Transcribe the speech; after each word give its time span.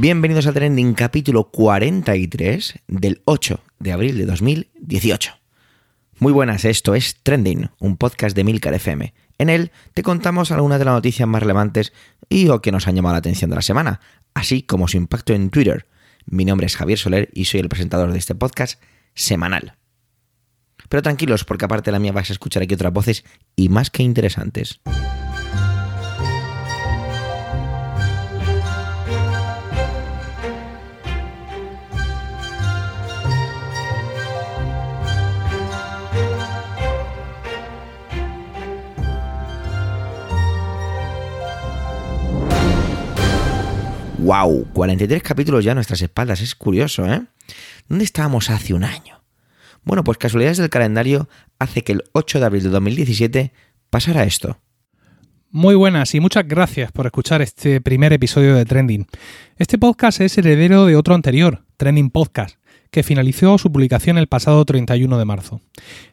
Bienvenidos 0.00 0.46
a 0.46 0.54
Trending 0.54 0.94
capítulo 0.94 1.50
43 1.50 2.78
del 2.88 3.20
8 3.26 3.60
de 3.80 3.92
abril 3.92 4.16
de 4.16 4.24
2018. 4.24 5.32
Muy 6.18 6.32
buenas, 6.32 6.64
esto 6.64 6.94
es 6.94 7.22
Trending, 7.22 7.68
un 7.80 7.98
podcast 7.98 8.34
de 8.34 8.42
Milcar 8.42 8.72
FM. 8.72 9.12
En 9.36 9.50
él 9.50 9.72
te 9.92 10.02
contamos 10.02 10.52
algunas 10.52 10.78
de 10.78 10.86
las 10.86 10.94
noticias 10.94 11.28
más 11.28 11.42
relevantes 11.42 11.92
y 12.30 12.48
o 12.48 12.62
que 12.62 12.72
nos 12.72 12.88
han 12.88 12.96
llamado 12.96 13.12
la 13.12 13.18
atención 13.18 13.50
de 13.50 13.56
la 13.56 13.62
semana, 13.62 14.00
así 14.32 14.62
como 14.62 14.88
su 14.88 14.96
impacto 14.96 15.34
en 15.34 15.50
Twitter. 15.50 15.86
Mi 16.24 16.46
nombre 16.46 16.66
es 16.66 16.76
Javier 16.76 16.98
Soler 16.98 17.28
y 17.34 17.44
soy 17.44 17.60
el 17.60 17.68
presentador 17.68 18.10
de 18.10 18.18
este 18.18 18.34
podcast 18.34 18.80
semanal. 19.14 19.76
Pero 20.88 21.02
tranquilos, 21.02 21.44
porque 21.44 21.66
aparte 21.66 21.90
de 21.90 21.92
la 21.92 21.98
mía 21.98 22.12
vais 22.12 22.30
a 22.30 22.32
escuchar 22.32 22.62
aquí 22.62 22.72
otras 22.72 22.94
voces 22.94 23.22
y 23.54 23.68
más 23.68 23.90
que 23.90 24.02
interesantes. 24.02 24.80
¡Wow! 44.30 44.68
43 44.74 45.24
capítulos 45.24 45.64
ya 45.64 45.72
a 45.72 45.74
nuestras 45.74 46.02
espaldas, 46.02 46.40
es 46.40 46.54
curioso, 46.54 47.04
¿eh? 47.04 47.20
¿Dónde 47.88 48.04
estábamos 48.04 48.48
hace 48.48 48.74
un 48.74 48.84
año? 48.84 49.24
Bueno, 49.82 50.04
pues 50.04 50.18
casualidades 50.18 50.58
del 50.58 50.70
calendario 50.70 51.28
hace 51.58 51.82
que 51.82 51.90
el 51.90 52.04
8 52.12 52.38
de 52.38 52.46
abril 52.46 52.62
de 52.62 52.68
2017 52.68 53.52
pasara 53.90 54.22
esto. 54.22 54.60
Muy 55.52 55.74
buenas 55.74 56.14
y 56.14 56.20
muchas 56.20 56.46
gracias 56.46 56.92
por 56.92 57.06
escuchar 57.06 57.42
este 57.42 57.80
primer 57.80 58.12
episodio 58.12 58.54
de 58.54 58.64
Trending. 58.64 59.08
Este 59.56 59.78
podcast 59.78 60.20
es 60.20 60.38
heredero 60.38 60.86
de 60.86 60.94
otro 60.94 61.12
anterior, 61.16 61.64
Trending 61.76 62.10
Podcast, 62.10 62.58
que 62.92 63.02
finalizó 63.02 63.58
su 63.58 63.72
publicación 63.72 64.16
el 64.16 64.28
pasado 64.28 64.64
31 64.64 65.18
de 65.18 65.24
marzo. 65.24 65.60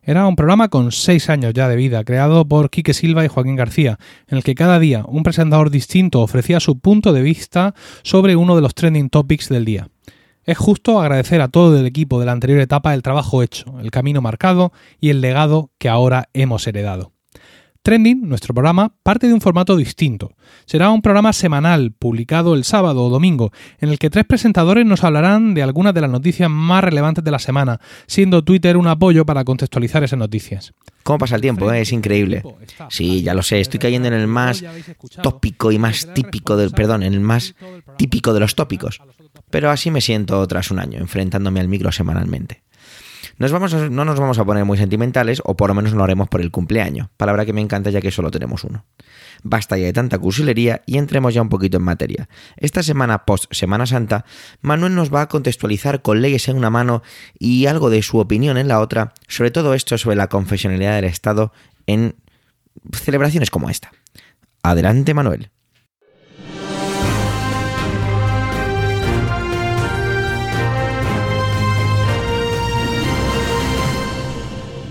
Era 0.02 0.26
un 0.26 0.36
programa 0.36 0.70
con 0.70 0.92
seis 0.92 1.30
años 1.30 1.54
ya 1.54 1.68
de 1.68 1.76
vida, 1.76 2.04
creado 2.04 2.48
por 2.48 2.72
Quique 2.72 2.96
Silva 2.96 3.26
y 3.26 3.28
Joaquín 3.28 3.56
García, 3.56 4.00
en 4.28 4.38
el 4.38 4.44
que 4.44 4.56
cada 4.56 4.80
día 4.80 5.04
un 5.08 5.22
presentador 5.22 5.70
distinto 5.70 6.22
ofrecía 6.22 6.60
su 6.60 6.80
punto 6.80 7.14
de 7.14 7.22
vista 7.22 7.76
sobre 8.02 8.36
uno 8.36 8.56
de 8.56 8.64
los 8.64 8.74
trending 8.74 9.12
topics 9.12 9.50
del 9.50 9.66
día. 9.66 9.88
Es 10.46 10.58
justo 10.58 11.00
agradecer 11.00 11.42
a 11.42 11.50
todo 11.50 11.80
el 11.80 11.86
equipo 11.86 12.20
de 12.20 12.26
la 12.26 12.32
anterior 12.32 12.60
etapa 12.60 12.96
el 12.96 13.04
trabajo 13.04 13.44
hecho, 13.44 13.80
el 13.82 13.92
camino 13.92 14.20
marcado 14.20 14.74
y 15.00 15.12
el 15.12 15.22
legado 15.22 15.70
que 15.78 15.90
ahora 15.90 16.28
hemos 16.34 16.66
heredado. 16.66 17.17
Trending, 17.82 18.28
nuestro 18.28 18.54
programa, 18.54 18.94
parte 19.04 19.28
de 19.28 19.34
un 19.34 19.42
formato 19.42 19.76
distinto. 19.76 20.34
Será 20.66 20.90
un 20.90 21.02
programa 21.02 21.34
semanal, 21.34 21.92
publicado 21.92 22.56
el 22.56 22.64
sábado 22.64 23.06
o 23.06 23.10
domingo, 23.10 23.52
en 23.80 23.90
el 23.90 24.00
que 24.00 24.10
tres 24.10 24.26
presentadores 24.26 24.86
nos 24.86 25.04
hablarán 25.04 25.54
de 25.54 25.64
algunas 25.64 25.94
de 25.94 26.02
las 26.02 26.10
noticias 26.10 26.50
más 26.50 26.84
relevantes 26.84 27.24
de 27.24 27.32
la 27.32 27.40
semana, 27.40 27.80
siendo 28.08 28.44
Twitter 28.44 28.78
un 28.78 28.88
apoyo 28.88 29.26
para 29.26 29.44
contextualizar 29.44 30.04
esas 30.04 30.20
noticias. 30.20 30.74
¿Cómo 31.04 31.20
pasa 31.20 31.36
el 31.36 31.42
tiempo? 31.42 31.72
Eh? 31.72 31.82
Es 31.82 31.94
increíble. 31.94 32.44
Sí, 32.90 33.22
ya 33.22 33.34
lo 33.34 33.42
sé, 33.42 33.62
estoy 33.62 33.80
cayendo 33.80 34.08
en 34.10 34.14
el 34.14 34.28
más 34.28 34.64
tópico 35.22 35.72
y 35.72 35.80
más 35.80 36.14
típico 36.14 36.58
del, 36.58 36.72
perdón, 36.72 37.04
en 37.04 37.14
el 37.14 37.22
más 37.22 37.56
típico 37.98 38.34
de 38.34 38.42
los 38.42 38.56
tópicos. 38.56 39.00
Pero 39.50 39.70
así 39.70 39.92
me 39.92 40.02
siento 40.02 40.46
tras 40.48 40.72
un 40.72 40.80
año, 40.80 41.00
enfrentándome 41.00 41.60
al 41.60 41.68
micro 41.70 41.92
semanalmente. 41.92 42.64
No 43.38 44.06
nos 44.06 44.20
vamos 44.20 44.40
a 44.40 44.46
poner 44.46 44.66
muy 44.66 44.78
sentimentales, 44.78 45.42
o 45.46 45.56
por 45.56 45.70
lo 45.70 45.76
menos 45.76 45.94
lo 45.94 46.04
haremos 46.04 46.28
por 46.28 46.42
el 46.42 46.50
cumpleaños, 46.50 47.10
palabra 47.18 47.46
que 47.46 47.54
me 47.54 47.62
encanta 47.62 47.92
ya 47.92 48.02
que 48.02 48.10
solo 48.10 48.32
tenemos 48.32 48.64
uno. 48.64 48.86
Basta 49.44 49.78
ya 49.78 49.86
de 49.86 49.94
tanta 49.94 50.18
cursilería 50.18 50.82
y 50.88 50.98
entremos 50.98 51.34
ya 51.34 51.44
un 51.44 51.50
poquito 51.50 51.78
en 51.78 51.84
materia. 51.84 52.30
Esta 52.56 52.82
semana 52.82 53.26
post 53.26 53.46
Semana 53.54 53.86
Santa, 53.86 54.26
Manuel 54.62 54.96
nos 54.96 55.14
va 55.14 55.22
a 55.22 55.28
contextualizar 55.28 56.02
con 56.02 56.22
leyes 56.22 56.48
en 56.48 56.58
una 56.58 56.72
mano 56.72 57.04
y 57.38 57.68
algo 57.68 57.92
de 57.92 58.02
su 58.02 58.18
opinión 58.18 58.58
en 58.58 58.68
la 58.68 58.80
otra 58.80 59.14
sobre 59.28 59.52
todo 59.52 59.74
esto 59.76 59.98
sobre 59.98 60.16
la 60.16 60.28
confesionalidad 60.28 60.96
del 60.96 61.06
Estado 61.06 61.54
en 61.86 62.16
celebraciones 62.92 63.52
como 63.52 63.70
esta. 63.70 63.92
Adelante, 64.64 65.14
Manuel. 65.14 65.52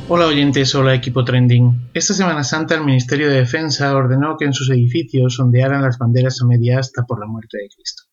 Hola 0.09 0.27
oyentes, 0.27 0.73
hola 0.77 0.95
equipo 0.95 1.25
trending. 1.25 1.91
Esta 1.93 2.15
Semana 2.15 2.45
Santa 2.45 2.77
el 2.77 2.85
Ministerio 2.85 3.29
de 3.29 3.39
Defensa 3.39 3.93
ordenó 3.93 4.37
que 4.37 4.45
en 4.45 4.53
sus 4.53 4.71
edificios 4.71 5.41
ondearan 5.41 5.83
las 5.83 5.99
banderas 5.99 6.41
a 6.41 6.47
media 6.47 6.79
asta 6.79 7.03
por 7.03 7.19
la 7.19 7.27
muerte 7.27 7.59
de 7.59 7.69
Cristo. 7.69 8.05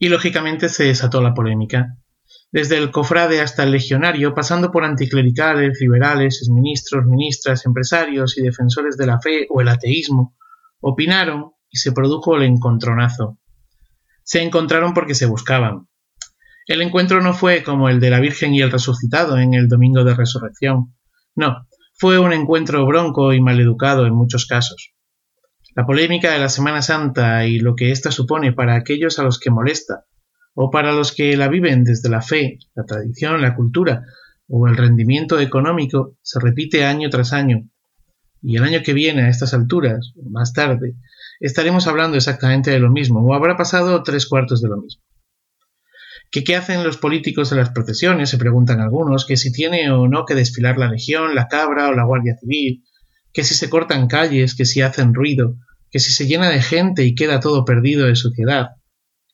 Y 0.00 0.08
lógicamente 0.08 0.68
se 0.68 0.86
desató 0.86 1.22
la 1.22 1.34
polémica. 1.34 1.96
Desde 2.50 2.78
el 2.78 2.90
cofrade 2.90 3.40
hasta 3.40 3.62
el 3.62 3.70
legionario, 3.70 4.34
pasando 4.34 4.72
por 4.72 4.84
anticlericales, 4.84 5.78
liberales, 5.80 6.40
exministros, 6.42 7.06
ministras, 7.06 7.64
empresarios 7.64 8.36
y 8.36 8.42
defensores 8.42 8.96
de 8.96 9.06
la 9.06 9.20
fe 9.20 9.46
o 9.50 9.60
el 9.60 9.68
ateísmo, 9.68 10.34
opinaron 10.80 11.52
y 11.70 11.78
se 11.78 11.92
produjo 11.92 12.34
el 12.34 12.42
encontronazo. 12.42 13.38
Se 14.24 14.42
encontraron 14.42 14.94
porque 14.94 15.14
se 15.14 15.26
buscaban, 15.26 15.86
el 16.68 16.82
encuentro 16.82 17.22
no 17.22 17.32
fue 17.32 17.62
como 17.62 17.88
el 17.88 17.98
de 17.98 18.10
la 18.10 18.20
Virgen 18.20 18.54
y 18.54 18.60
el 18.60 18.70
resucitado 18.70 19.38
en 19.38 19.54
el 19.54 19.68
Domingo 19.68 20.04
de 20.04 20.14
Resurrección. 20.14 20.94
No, 21.34 21.66
fue 21.94 22.18
un 22.18 22.34
encuentro 22.34 22.84
bronco 22.86 23.32
y 23.32 23.40
maleducado 23.40 24.06
en 24.06 24.14
muchos 24.14 24.46
casos. 24.46 24.92
La 25.74 25.86
polémica 25.86 26.30
de 26.30 26.38
la 26.38 26.50
Semana 26.50 26.82
Santa 26.82 27.46
y 27.46 27.58
lo 27.58 27.74
que 27.74 27.90
ésta 27.90 28.10
supone 28.10 28.52
para 28.52 28.74
aquellos 28.74 29.18
a 29.18 29.22
los 29.22 29.40
que 29.40 29.50
molesta, 29.50 30.04
o 30.54 30.70
para 30.70 30.92
los 30.92 31.12
que 31.12 31.36
la 31.38 31.48
viven 31.48 31.84
desde 31.84 32.10
la 32.10 32.20
fe, 32.20 32.58
la 32.74 32.84
tradición, 32.84 33.40
la 33.40 33.54
cultura 33.54 34.02
o 34.46 34.68
el 34.68 34.76
rendimiento 34.76 35.40
económico, 35.40 36.16
se 36.20 36.38
repite 36.38 36.84
año 36.84 37.08
tras 37.08 37.32
año. 37.32 37.68
Y 38.42 38.56
el 38.56 38.64
año 38.64 38.80
que 38.84 38.92
viene, 38.92 39.22
a 39.22 39.28
estas 39.28 39.54
alturas, 39.54 40.12
más 40.30 40.52
tarde, 40.52 40.96
estaremos 41.40 41.86
hablando 41.86 42.16
exactamente 42.16 42.70
de 42.70 42.78
lo 42.78 42.90
mismo, 42.90 43.20
o 43.24 43.34
habrá 43.34 43.56
pasado 43.56 44.02
tres 44.02 44.26
cuartos 44.26 44.60
de 44.60 44.68
lo 44.68 44.76
mismo. 44.76 45.02
¿Que 46.30 46.44
qué 46.44 46.56
hacen 46.56 46.84
los 46.84 46.98
políticos 46.98 47.52
en 47.52 47.58
las 47.58 47.70
procesiones? 47.70 48.28
Se 48.28 48.38
preguntan 48.38 48.80
algunos, 48.80 49.24
que 49.24 49.36
si 49.36 49.50
tiene 49.50 49.90
o 49.90 50.08
no 50.08 50.24
que 50.26 50.34
desfilar 50.34 50.76
la 50.76 50.90
legión, 50.90 51.34
la 51.34 51.48
cabra 51.48 51.88
o 51.88 51.94
la 51.94 52.04
guardia 52.04 52.36
civil, 52.38 52.84
que 53.32 53.44
si 53.44 53.54
se 53.54 53.70
cortan 53.70 54.08
calles, 54.08 54.54
que 54.54 54.64
si 54.64 54.82
hacen 54.82 55.14
ruido, 55.14 55.56
que 55.90 56.00
si 56.00 56.12
se 56.12 56.26
llena 56.26 56.50
de 56.50 56.60
gente 56.60 57.04
y 57.04 57.14
queda 57.14 57.40
todo 57.40 57.64
perdido 57.64 58.06
de 58.06 58.16
suciedad. 58.16 58.68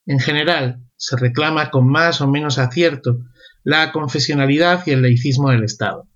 En 0.06 0.20
general, 0.20 0.84
se 0.96 1.16
reclama 1.16 1.70
con 1.70 1.88
más 1.88 2.20
o 2.20 2.28
menos 2.28 2.58
acierto 2.58 3.18
la 3.64 3.92
confesionalidad 3.92 4.82
y 4.86 4.90
el 4.90 5.02
laicismo 5.02 5.50
del 5.50 5.64
Estado, 5.64 6.06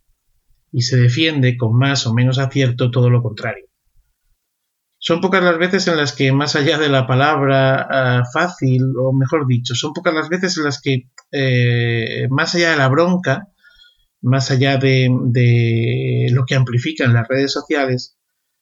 y 0.70 0.82
se 0.82 0.96
defiende 0.96 1.56
con 1.56 1.76
más 1.76 2.06
o 2.06 2.14
menos 2.14 2.38
acierto 2.38 2.90
todo 2.90 3.10
lo 3.10 3.22
contrario. 3.22 3.67
Son 5.00 5.20
pocas 5.20 5.42
las 5.42 5.58
veces 5.58 5.86
en 5.86 5.96
las 5.96 6.12
que, 6.12 6.32
más 6.32 6.56
allá 6.56 6.76
de 6.78 6.88
la 6.88 7.06
palabra 7.06 7.86
ah, 7.88 8.24
fácil, 8.32 8.82
o 9.00 9.12
mejor 9.12 9.46
dicho, 9.46 9.74
son 9.74 9.92
pocas 9.92 10.12
las 10.12 10.28
veces 10.28 10.56
en 10.56 10.64
las 10.64 10.80
que, 10.80 11.08
eh, 11.30 12.26
más 12.30 12.54
allá 12.54 12.72
de 12.72 12.76
la 12.76 12.88
bronca, 12.88 13.48
más 14.20 14.50
allá 14.50 14.76
de, 14.76 15.08
de, 15.26 16.28
lo 16.32 16.44
que 16.44 16.56
amplifican 16.56 17.12
las 17.12 17.28
redes 17.28 17.52
sociales, 17.52 18.18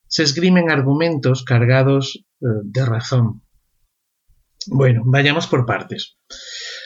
se 0.08 0.22
esgrimen 0.22 0.70
argumentos 0.70 1.42
cargados 1.42 2.24
eh, 2.40 2.46
de 2.64 2.84
razón. 2.84 3.42
Bueno, 4.66 5.02
vayamos 5.06 5.46
por 5.46 5.64
partes. 5.64 6.18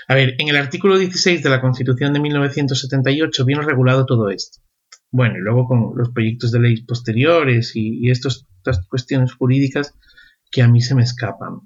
A 0.07 0.15
ver, 0.15 0.35
en 0.39 0.49
el 0.49 0.57
artículo 0.57 0.99
16 0.99 1.43
de 1.43 1.51
la 1.51 1.61
Constitución 1.61 2.13
de 2.13 2.21
1978 2.21 3.45
vino 3.45 3.63
regulado 3.63 4.07
todo 4.07 4.31
esto. 4.31 4.61
Bueno, 5.11 5.39
y 5.39 5.41
luego 5.41 5.67
con 5.67 5.93
los 5.97 6.11
proyectos 6.11 6.53
de 6.53 6.61
ley 6.61 6.85
posteriores 6.85 7.73
y, 7.75 8.11
estas 8.61 8.87
cuestiones 8.87 9.33
jurídicas 9.35 9.95
que 10.51 10.63
a 10.63 10.69
mí 10.69 10.81
se 10.81 10.95
me 10.95 11.03
escapan. 11.03 11.61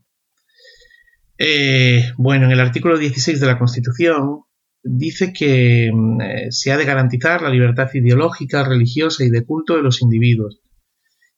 Eh, 1.37 2.13
bueno, 2.17 2.47
en 2.47 2.53
el 2.53 2.61
artículo 2.61 2.97
16 2.97 3.41
de 3.41 3.47
la 3.47 3.59
Constitución 3.59 4.43
dice 4.83 5.33
que 5.33 5.91
mm, 5.93 6.21
eh, 6.21 6.47
se 6.51 6.73
ha 6.73 6.77
de 6.77 6.85
garantizar 6.85 7.43
la 7.43 7.51
libertad 7.51 7.89
ideológica, 7.93 8.65
religiosa 8.65 9.25
y 9.25 9.31
de 9.31 9.45
culto 9.45 9.77
de 9.77 9.83
los 9.83 10.01
individuos 10.01 10.61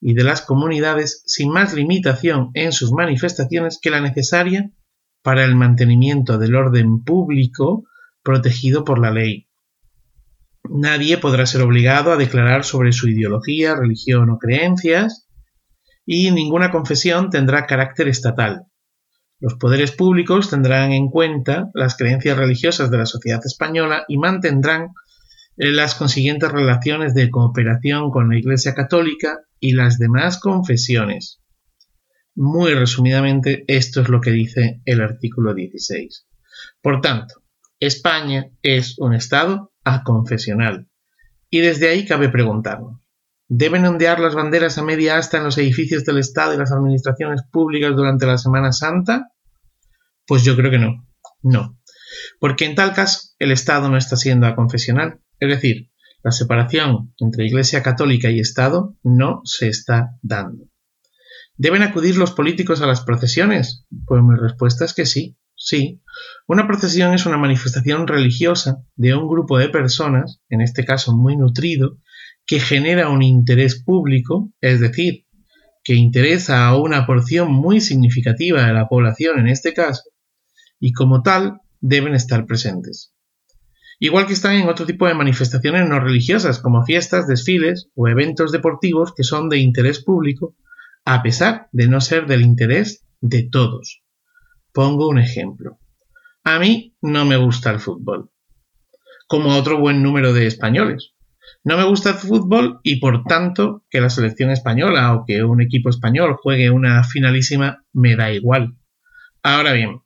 y 0.01 0.13
de 0.13 0.25
las 0.25 0.43
comunidades 0.43 1.23
sin 1.27 1.51
más 1.51 1.73
limitación 1.73 2.51
en 2.53 2.73
sus 2.73 2.93
manifestaciones 2.93 3.79
que 3.81 3.91
la 3.91 4.03
necesaria 4.03 4.71
para 5.23 5.45
el 5.45 5.57
mantenimiento 5.57 6.37
del 6.37 6.55
orden 6.55 7.03
público 7.03 7.85
protegido 8.23 8.85
por 8.85 8.99
la 8.99 9.11
ley 9.11 9.47
Nadie 10.71 11.19
podrá 11.19 11.47
ser 11.47 11.63
obligado 11.63 12.13
a 12.13 12.17
declarar 12.17 12.65
sobre 12.65 12.93
su 12.93 13.09
ideología, 13.09 13.75
religión 13.75 14.31
o 14.31 14.39
creencias, 14.39 15.26
y 16.07 16.31
ninguna 16.31 16.71
confesión 16.71 17.29
tendrá 17.31 17.67
carácter 17.67 18.09
estatal. 18.09 18.67
Los 19.41 19.57
poderes 19.57 19.93
públicos 19.93 20.49
tendrán 20.49 20.93
en 20.93 21.11
cuenta 21.11 21.69
las 21.75 21.97
creencias 21.97 22.39
religiosas 22.39 22.91
de 22.91 22.99
la 22.99 23.07
sociedad 23.07 23.41
española 23.45 24.05
y 24.09 24.17
mantendrán 24.17 24.93
eh, 25.57 25.73
las 25.73 25.95
consiguientes 25.95 26.51
relaciones 26.51 27.13
de 27.13 27.29
cooperación 27.29 28.11
con 28.11 28.31
la 28.31 28.39
Iglesia 28.39 28.75
Católica 28.75 29.41
y 29.61 29.73
las 29.73 29.99
demás 29.99 30.39
confesiones. 30.41 31.43
Muy 32.35 32.75
resumidamente, 32.75 33.65
esto 33.67 34.01
es 34.01 34.09
lo 34.09 34.21
que 34.21 34.31
dice 34.31 34.81
el 34.85 35.01
artículo 35.01 35.55
16. 35.55 36.27
Por 36.81 37.01
tanto, 37.01 37.43
España 37.81 38.47
es 38.63 38.99
un 38.99 39.15
Estado 39.15 39.73
aconfesional. 39.85 40.89
Y 41.51 41.61
desde 41.61 41.89
ahí 41.89 42.07
cabe 42.07 42.29
preguntarnos, 42.29 43.01
¿deben 43.49 43.85
ondear 43.85 44.21
las 44.21 44.35
banderas 44.35 44.79
a 44.79 44.83
media 44.83 45.19
asta 45.19 45.39
en 45.39 45.45
los 45.45 45.59
edificios 45.59 46.05
del 46.05 46.19
Estado 46.19 46.55
y 46.55 46.59
las 46.59 46.73
administraciones 46.73 47.43
públicas 47.51 47.95
durante 47.95 48.27
la 48.27 48.39
Semana 48.39 48.73
Santa? 48.73 49.29
Pues 50.27 50.45
yo 50.45 50.57
creo 50.57 50.71
que 50.71 50.79
no. 50.79 51.07
No. 51.43 51.79
Porque 52.41 52.65
en 52.65 52.75
tal 52.75 52.93
caso 52.93 53.31
el 53.39 53.53
Estado 53.53 53.89
no 53.89 53.97
está 53.97 54.17
siendo 54.17 54.47
aconfesional. 54.47 55.21
Es 55.39 55.49
decir, 55.49 55.91
la 56.23 56.33
separación 56.33 57.15
entre 57.19 57.47
Iglesia 57.47 57.83
Católica 57.83 58.31
y 58.31 58.41
Estado 58.41 58.97
no 59.03 59.43
se 59.45 59.69
está 59.69 60.17
dando. 60.23 60.65
¿Deben 61.57 61.83
acudir 61.83 62.17
los 62.17 62.33
políticos 62.33 62.83
a 62.83 62.87
las 62.87 63.01
procesiones? 63.01 63.87
Pues 64.07 64.23
mi 64.23 64.37
respuesta 64.37 64.85
es 64.85 64.93
que 64.93 65.07
sí, 65.07 65.39
sí. 65.55 66.03
Una 66.47 66.67
procesión 66.67 67.15
es 67.15 67.27
una 67.27 67.39
manifestación 67.39 68.07
religiosa 68.07 68.83
de 68.95 69.15
un 69.15 69.29
grupo 69.29 69.57
de 69.57 69.69
personas, 69.69 70.41
en 70.49 70.61
este 70.61 70.85
caso 70.85 71.17
muy 71.17 71.37
nutrido, 71.37 71.99
que 72.47 72.61
genera 72.61 73.09
un 73.09 73.23
interés 73.23 73.83
público, 73.83 74.53
es 74.61 74.81
decir, 74.81 75.27
que 75.83 75.95
interesa 75.95 76.67
a 76.67 76.77
una 76.77 77.07
porción 77.07 77.53
muy 77.53 77.81
significativa 77.81 78.67
de 78.67 78.73
la 78.73 78.89
población 78.89 79.39
en 79.41 79.49
este 79.49 79.75
caso, 79.75 80.03
y 80.81 80.93
como 80.93 81.23
tal 81.23 81.61
deben 81.81 82.15
estar 82.15 82.47
presentes. 82.47 83.13
Igual 83.99 84.27
que 84.27 84.35
están 84.35 84.57
en 84.57 84.69
otro 84.69 84.85
tipo 84.85 85.07
de 85.07 85.15
manifestaciones 85.15 85.89
no 85.89 86.01
religiosas, 86.01 86.59
como 86.59 86.85
fiestas, 86.85 87.27
desfiles 87.27 87.89
o 87.95 88.09
eventos 88.09 88.53
deportivos 88.53 89.15
que 89.15 89.23
son 89.23 89.49
de 89.49 89.59
interés 89.59 90.03
público, 90.03 90.55
a 91.05 91.23
pesar 91.23 91.69
de 91.73 91.89
no 91.89 92.01
ser 92.01 92.27
del 92.27 92.43
interés 92.43 93.07
de 93.21 93.49
todos. 93.51 94.03
Pongo 94.73 95.09
un 95.09 95.19
ejemplo. 95.19 95.79
A 96.45 96.59
mí 96.59 96.95
no 97.01 97.25
me 97.25 97.37
gusta 97.37 97.71
el 97.71 97.81
fútbol, 97.81 98.31
como 99.27 99.53
a 99.53 99.57
otro 99.57 99.81
buen 99.81 100.03
número 100.03 100.33
de 100.35 100.47
españoles. 100.47 101.16
No 101.67 101.77
me 101.77 101.83
gusta 101.83 102.11
el 102.11 102.15
fútbol 102.15 102.79
y 102.85 103.01
por 103.01 103.25
tanto 103.25 103.85
que 103.91 104.01
la 104.01 104.09
selección 104.09 104.51
española 104.51 105.13
o 105.13 105.25
que 105.27 105.43
un 105.43 105.61
equipo 105.61 105.91
español 105.91 106.37
juegue 106.41 106.71
una 106.71 107.03
finalísima 107.03 107.85
me 107.93 108.15
da 108.15 108.31
igual. 108.31 108.77
Ahora 109.43 109.73
bien, 109.73 110.01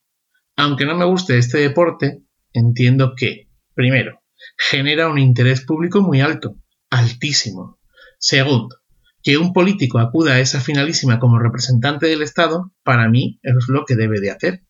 aunque 0.57 0.87
no 0.87 0.97
me 0.97 1.05
guste 1.05 1.37
este 1.37 1.59
deporte, 1.59 2.23
entiendo 2.55 3.13
que, 3.15 3.51
primero, 3.75 4.23
genera 4.57 5.09
un 5.09 5.19
interés 5.19 5.61
público 5.61 6.01
muy 6.01 6.23
alto, 6.23 6.57
altísimo. 6.89 7.79
Segundo, 8.19 8.77
que 9.23 9.37
un 9.37 9.53
político 9.53 9.99
acuda 9.99 10.37
a 10.37 10.41
esa 10.41 10.63
finalísima 10.63 11.21
como 11.21 11.39
representante 11.39 12.07
del 12.07 12.23
Estado, 12.23 12.73
para 12.83 13.07
mí 13.11 13.39
es 13.43 13.69
lo 13.69 13.85
que 13.85 13.97
debe 13.97 14.19
de 14.19 14.31
hacer, 14.31 14.63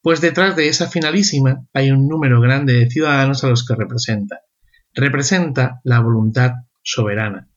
pues 0.00 0.22
detrás 0.22 0.56
de 0.56 0.68
esa 0.68 0.88
finalísima 0.88 1.66
hay 1.74 1.90
un 1.90 2.08
número 2.08 2.40
grande 2.40 2.72
de 2.72 2.88
ciudadanos 2.88 3.44
a 3.44 3.48
los 3.48 3.66
que 3.66 3.74
representa. 3.74 4.40
Representa 5.00 5.80
la 5.84 6.00
voluntad 6.00 6.54
soberana. 6.82 7.48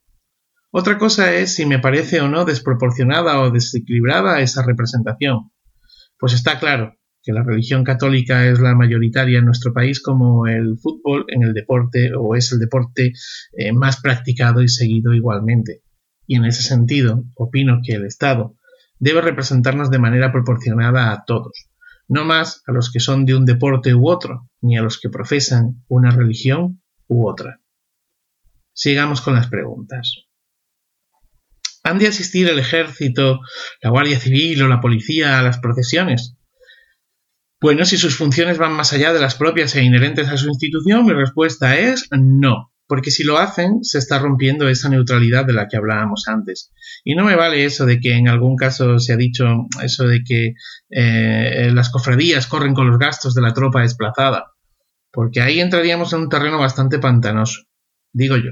Otra 0.70 1.00
cosa 1.00 1.34
es 1.34 1.56
si 1.56 1.66
me 1.66 1.80
parece 1.80 2.22
o 2.22 2.30
no 2.30 2.46
desproporcionada 2.46 3.42
o 3.42 3.50
desequilibrada 3.50 4.42
esa 4.42 4.64
representación. 4.64 5.50
Pues 6.20 6.34
está 6.34 6.60
claro 6.60 6.94
que 7.24 7.34
la 7.34 7.42
religión 7.42 7.84
católica 7.84 8.46
es 8.46 8.60
la 8.60 8.76
mayoritaria 8.76 9.40
en 9.40 9.46
nuestro 9.46 9.74
país 9.74 10.04
como 10.04 10.46
el 10.46 10.78
fútbol 10.78 11.26
en 11.30 11.42
el 11.42 11.56
deporte 11.56 12.12
o 12.16 12.36
es 12.36 12.52
el 12.52 12.60
deporte 12.60 13.14
eh, 13.54 13.74
más 13.74 14.00
practicado 14.00 14.62
y 14.62 14.68
seguido 14.68 15.16
igualmente. 15.16 15.82
Y 16.28 16.36
en 16.36 16.46
ese 16.46 16.62
sentido, 16.62 17.24
opino 17.34 17.80
que 17.84 17.94
el 17.94 18.06
Estado 18.06 18.56
debe 19.00 19.22
representarnos 19.22 19.90
de 19.90 19.98
manera 19.98 20.32
proporcionada 20.32 21.12
a 21.12 21.26
todos, 21.26 21.72
no 22.08 22.24
más 22.24 22.62
a 22.68 22.72
los 22.72 22.92
que 22.92 23.00
son 23.00 23.26
de 23.26 23.34
un 23.34 23.46
deporte 23.46 23.96
u 23.96 24.08
otro, 24.08 24.48
ni 24.62 24.78
a 24.78 24.84
los 24.84 25.00
que 25.00 25.10
profesan 25.10 25.84
una 25.88 26.12
religión 26.12 26.82
u 27.12 27.30
otra. 27.30 27.60
Sigamos 28.74 29.20
con 29.20 29.36
las 29.36 29.48
preguntas. 29.48 30.14
¿Han 31.84 32.00
de 32.00 32.08
asistir 32.08 32.48
el 32.48 32.58
ejército, 32.58 33.42
la 33.82 33.90
Guardia 33.90 34.18
Civil 34.18 34.62
o 34.62 34.68
la 34.68 34.80
policía 34.80 35.38
a 35.38 35.42
las 35.42 35.60
procesiones? 35.60 36.38
Bueno, 37.60 37.86
si 37.86 37.98
sus 37.98 38.16
funciones 38.16 38.58
van 38.58 38.74
más 38.74 38.94
allá 38.94 39.14
de 39.14 39.20
las 39.20 39.36
propias 39.36 39.76
e 39.76 39.84
inherentes 39.84 40.30
a 40.30 40.38
su 40.38 40.48
institución, 40.48 41.06
mi 41.06 41.14
respuesta 41.14 41.78
es 41.78 42.08
no, 42.12 42.72
porque 42.88 43.12
si 43.12 43.24
lo 43.24 43.38
hacen, 43.38 43.84
se 43.84 43.98
está 43.98 44.18
rompiendo 44.20 44.70
esa 44.70 44.88
neutralidad 44.90 45.46
de 45.46 45.54
la 45.54 45.68
que 45.68 45.78
hablábamos 45.78 46.28
antes. 46.28 46.72
Y 47.04 47.16
no 47.16 47.26
me 47.26 47.36
vale 47.36 47.66
eso 47.66 47.86
de 47.86 48.00
que 48.00 48.16
en 48.16 48.30
algún 48.30 48.56
caso 48.56 49.00
se 49.00 49.14
ha 49.14 49.18
dicho 49.18 49.46
eso 49.84 50.08
de 50.08 50.24
que 50.24 50.54
eh, 50.90 51.72
las 51.74 51.90
cofradías 51.90 52.48
corren 52.48 52.74
con 52.74 52.88
los 52.90 52.98
gastos 52.98 53.34
de 53.34 53.42
la 53.42 53.54
tropa 53.54 53.82
desplazada, 53.82 54.46
porque 55.12 55.42
ahí 55.42 55.60
entraríamos 55.60 56.14
en 56.14 56.22
un 56.22 56.30
terreno 56.30 56.58
bastante 56.58 57.00
pantanoso. 57.00 57.64
Digo 58.14 58.36
yo, 58.36 58.52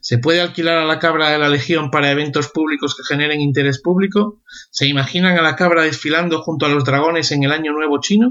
¿se 0.00 0.18
puede 0.18 0.40
alquilar 0.40 0.78
a 0.78 0.84
la 0.84 1.00
cabra 1.00 1.30
de 1.30 1.38
la 1.38 1.48
Legión 1.48 1.90
para 1.90 2.10
eventos 2.10 2.48
públicos 2.48 2.94
que 2.94 3.02
generen 3.02 3.40
interés 3.40 3.80
público? 3.80 4.42
¿Se 4.70 4.86
imaginan 4.86 5.36
a 5.36 5.42
la 5.42 5.56
cabra 5.56 5.82
desfilando 5.82 6.42
junto 6.42 6.66
a 6.66 6.68
los 6.68 6.84
dragones 6.84 7.32
en 7.32 7.42
el 7.42 7.52
Año 7.52 7.72
Nuevo 7.72 8.00
chino? 8.00 8.30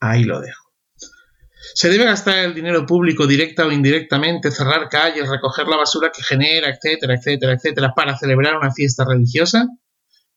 Ahí 0.00 0.24
lo 0.24 0.40
dejo. 0.40 0.62
Se 1.74 1.88
debe 1.88 2.04
gastar 2.04 2.38
el 2.38 2.54
dinero 2.54 2.84
público 2.84 3.26
directa 3.26 3.64
o 3.66 3.72
indirectamente, 3.72 4.50
cerrar 4.50 4.88
calles, 4.90 5.28
recoger 5.28 5.68
la 5.68 5.76
basura 5.76 6.10
que 6.14 6.22
genera, 6.22 6.68
etcétera, 6.68 7.14
etcétera, 7.14 7.52
etcétera, 7.54 7.94
para 7.94 8.18
celebrar 8.18 8.56
una 8.56 8.72
fiesta 8.72 9.04
religiosa. 9.06 9.68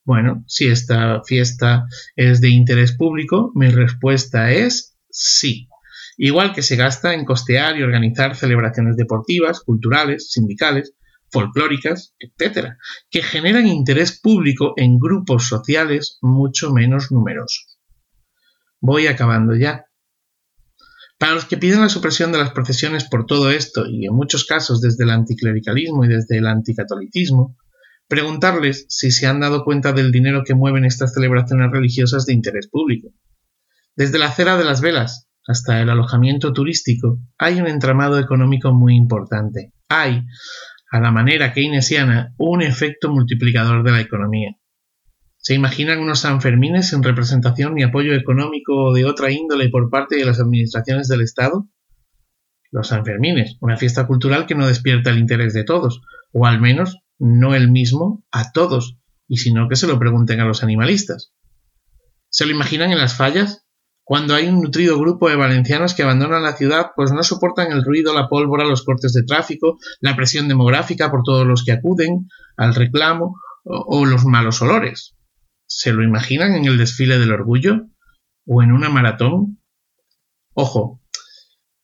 Bueno, 0.03 0.45
si 0.47 0.67
esta 0.67 1.23
fiesta 1.23 1.87
es 2.15 2.39
de 2.39 2.49
interés 2.49 2.95
público, 2.95 3.51
mi 3.55 3.69
respuesta 3.69 4.51
es 4.51 4.95
sí. 5.09 5.67
Igual 6.17 6.53
que 6.53 6.61
se 6.61 6.75
gasta 6.75 7.13
en 7.13 7.25
costear 7.25 7.77
y 7.77 7.83
organizar 7.83 8.35
celebraciones 8.35 8.95
deportivas, 8.95 9.59
culturales, 9.59 10.31
sindicales, 10.31 10.93
folclóricas, 11.29 12.15
etcétera, 12.19 12.77
que 13.09 13.21
generan 13.21 13.67
interés 13.67 14.19
público 14.19 14.73
en 14.77 14.99
grupos 14.99 15.47
sociales 15.47 16.17
mucho 16.21 16.71
menos 16.71 17.11
numerosos. 17.11 17.77
Voy 18.79 19.07
acabando 19.07 19.55
ya. 19.55 19.85
Para 21.17 21.33
los 21.33 21.45
que 21.45 21.57
piden 21.57 21.81
la 21.81 21.89
supresión 21.89 22.31
de 22.31 22.37
las 22.37 22.51
procesiones 22.51 23.05
por 23.05 23.25
todo 23.25 23.49
esto, 23.49 23.85
y 23.87 24.05
en 24.05 24.13
muchos 24.13 24.45
casos 24.45 24.81
desde 24.81 25.03
el 25.03 25.09
anticlericalismo 25.09 26.05
y 26.05 26.09
desde 26.09 26.37
el 26.37 26.47
anticatolicismo, 26.47 27.57
preguntarles 28.07 28.85
si 28.89 29.11
se 29.11 29.25
han 29.25 29.39
dado 29.39 29.63
cuenta 29.63 29.91
del 29.91 30.11
dinero 30.11 30.43
que 30.45 30.55
mueven 30.55 30.85
estas 30.85 31.13
celebraciones 31.13 31.71
religiosas 31.71 32.25
de 32.25 32.33
interés 32.33 32.67
público. 32.67 33.09
Desde 33.95 34.19
la 34.19 34.31
cera 34.31 34.57
de 34.57 34.65
las 34.65 34.81
velas 34.81 35.27
hasta 35.47 35.81
el 35.81 35.89
alojamiento 35.89 36.53
turístico 36.53 37.19
hay 37.37 37.59
un 37.59 37.67
entramado 37.67 38.19
económico 38.19 38.73
muy 38.73 38.95
importante. 38.95 39.73
Hay, 39.89 40.23
a 40.91 40.99
la 40.99 41.11
manera 41.11 41.53
keynesiana, 41.53 42.33
un 42.37 42.61
efecto 42.61 43.11
multiplicador 43.11 43.83
de 43.83 43.91
la 43.91 44.01
economía. 44.01 44.55
¿Se 45.37 45.53
imaginan 45.53 45.99
unos 45.99 46.21
Sanfermines 46.21 46.89
sin 46.89 47.03
representación 47.03 47.75
ni 47.75 47.83
apoyo 47.83 48.15
económico 48.15 48.93
de 48.93 49.05
otra 49.05 49.31
índole 49.31 49.69
por 49.69 49.91
parte 49.91 50.15
de 50.15 50.25
las 50.25 50.39
administraciones 50.39 51.07
del 51.07 51.21
Estado? 51.21 51.67
Los 52.71 52.87
Sanfermines, 52.87 53.57
una 53.61 53.77
fiesta 53.77 54.07
cultural 54.07 54.47
que 54.47 54.55
no 54.55 54.65
despierta 54.65 55.11
el 55.11 55.19
interés 55.19 55.53
de 55.53 55.63
todos, 55.63 56.01
o 56.31 56.47
al 56.47 56.59
menos 56.59 56.97
no 57.19 57.53
el 57.53 57.69
mismo 57.69 58.25
a 58.31 58.51
todos, 58.51 58.97
y 59.27 59.37
si 59.37 59.53
no 59.53 59.69
que 59.69 59.75
se 59.75 59.85
lo 59.87 59.99
pregunten 59.99 60.39
a 60.39 60.45
los 60.45 60.63
animalistas. 60.63 61.31
¿Se 62.29 62.45
lo 62.45 62.51
imaginan 62.51 62.91
en 62.91 62.97
las 62.97 63.15
fallas? 63.15 63.64
Cuando 64.07 64.35
hay 64.35 64.47
un 64.47 64.61
nutrido 64.61 64.99
grupo 64.99 65.29
de 65.29 65.35
valencianos 65.35 65.95
que 65.95 66.03
abandonan 66.03 66.43
la 66.43 66.55
ciudad 66.55 66.91
pues 66.95 67.11
no 67.11 67.23
soportan 67.23 67.71
el 67.71 67.83
ruido, 67.83 68.13
la 68.13 68.29
pólvora, 68.29 68.63
los 68.63 68.85
cortes 68.85 69.13
de 69.13 69.23
tráfico, 69.23 69.79
la 69.99 70.15
presión 70.15 70.47
demográfica 70.47 71.09
por 71.09 71.23
todos 71.23 71.45
los 71.47 71.65
que 71.65 71.71
acuden 71.71 72.29
al 72.55 72.75
reclamo 72.75 73.35
o 73.63 74.05
los 74.05 74.23
malos 74.25 74.61
olores. 74.61 75.15
¿Se 75.65 75.91
lo 75.91 76.03
imaginan 76.03 76.53
en 76.53 76.65
el 76.65 76.77
desfile 76.77 77.17
del 77.17 77.31
orgullo? 77.31 77.87
¿O 78.45 78.61
en 78.61 78.71
una 78.71 78.89
maratón? 78.89 79.59
Ojo, 80.53 81.01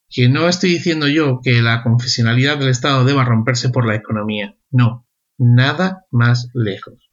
que 0.08 0.30
no 0.30 0.48
estoy 0.48 0.70
diciendo 0.70 1.08
yo 1.08 1.40
que 1.44 1.64
la 1.64 1.82
confesionalidad 1.82 2.60
del 2.60 2.70
Estado 2.70 3.04
deba 3.04 3.26
romperse 3.26 3.70
por 3.70 3.88
la 3.88 3.96
economía. 3.96 4.56
No, 4.70 5.08
nada 5.40 6.06
más 6.12 6.50
lejos. 6.54 7.10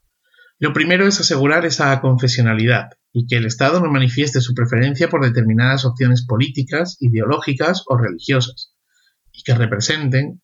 Lo 0.58 0.74
primero 0.74 1.06
es 1.06 1.18
asegurar 1.18 1.64
esa 1.64 1.98
confesionalidad 2.02 2.90
y 3.18 3.26
que 3.26 3.36
el 3.36 3.46
Estado 3.46 3.80
no 3.80 3.90
manifieste 3.90 4.40
su 4.40 4.54
preferencia 4.54 5.08
por 5.08 5.24
determinadas 5.24 5.84
opciones 5.84 6.24
políticas, 6.24 6.96
ideológicas 7.00 7.82
o 7.88 7.96
religiosas, 7.96 8.76
y 9.32 9.42
que 9.42 9.54
representen, 9.54 10.40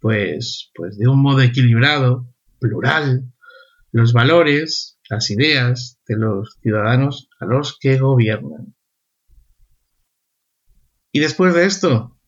pues, 0.00 0.70
pues 0.74 0.96
de 0.96 1.06
un 1.06 1.20
modo 1.20 1.42
equilibrado, 1.42 2.26
plural, 2.60 3.30
los 3.92 4.14
valores, 4.14 4.98
las 5.10 5.30
ideas 5.30 6.00
de 6.08 6.16
los 6.16 6.56
ciudadanos 6.62 7.28
a 7.40 7.44
los 7.44 7.78
que 7.78 7.98
gobiernan. 7.98 8.74
Y 11.12 11.20
después 11.20 11.54
de 11.54 11.66
esto, 11.66 12.18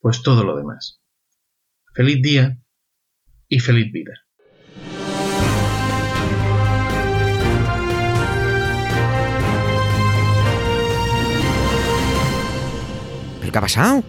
pues 0.00 0.22
todo 0.22 0.42
lo 0.42 0.56
demás. 0.56 1.00
Feliz 1.94 2.20
día 2.20 2.58
y 3.48 3.60
feliz 3.60 3.92
vida. 3.92 4.25
Qué 13.56 13.58
ha 13.58 13.62
pasado? 13.62 14.04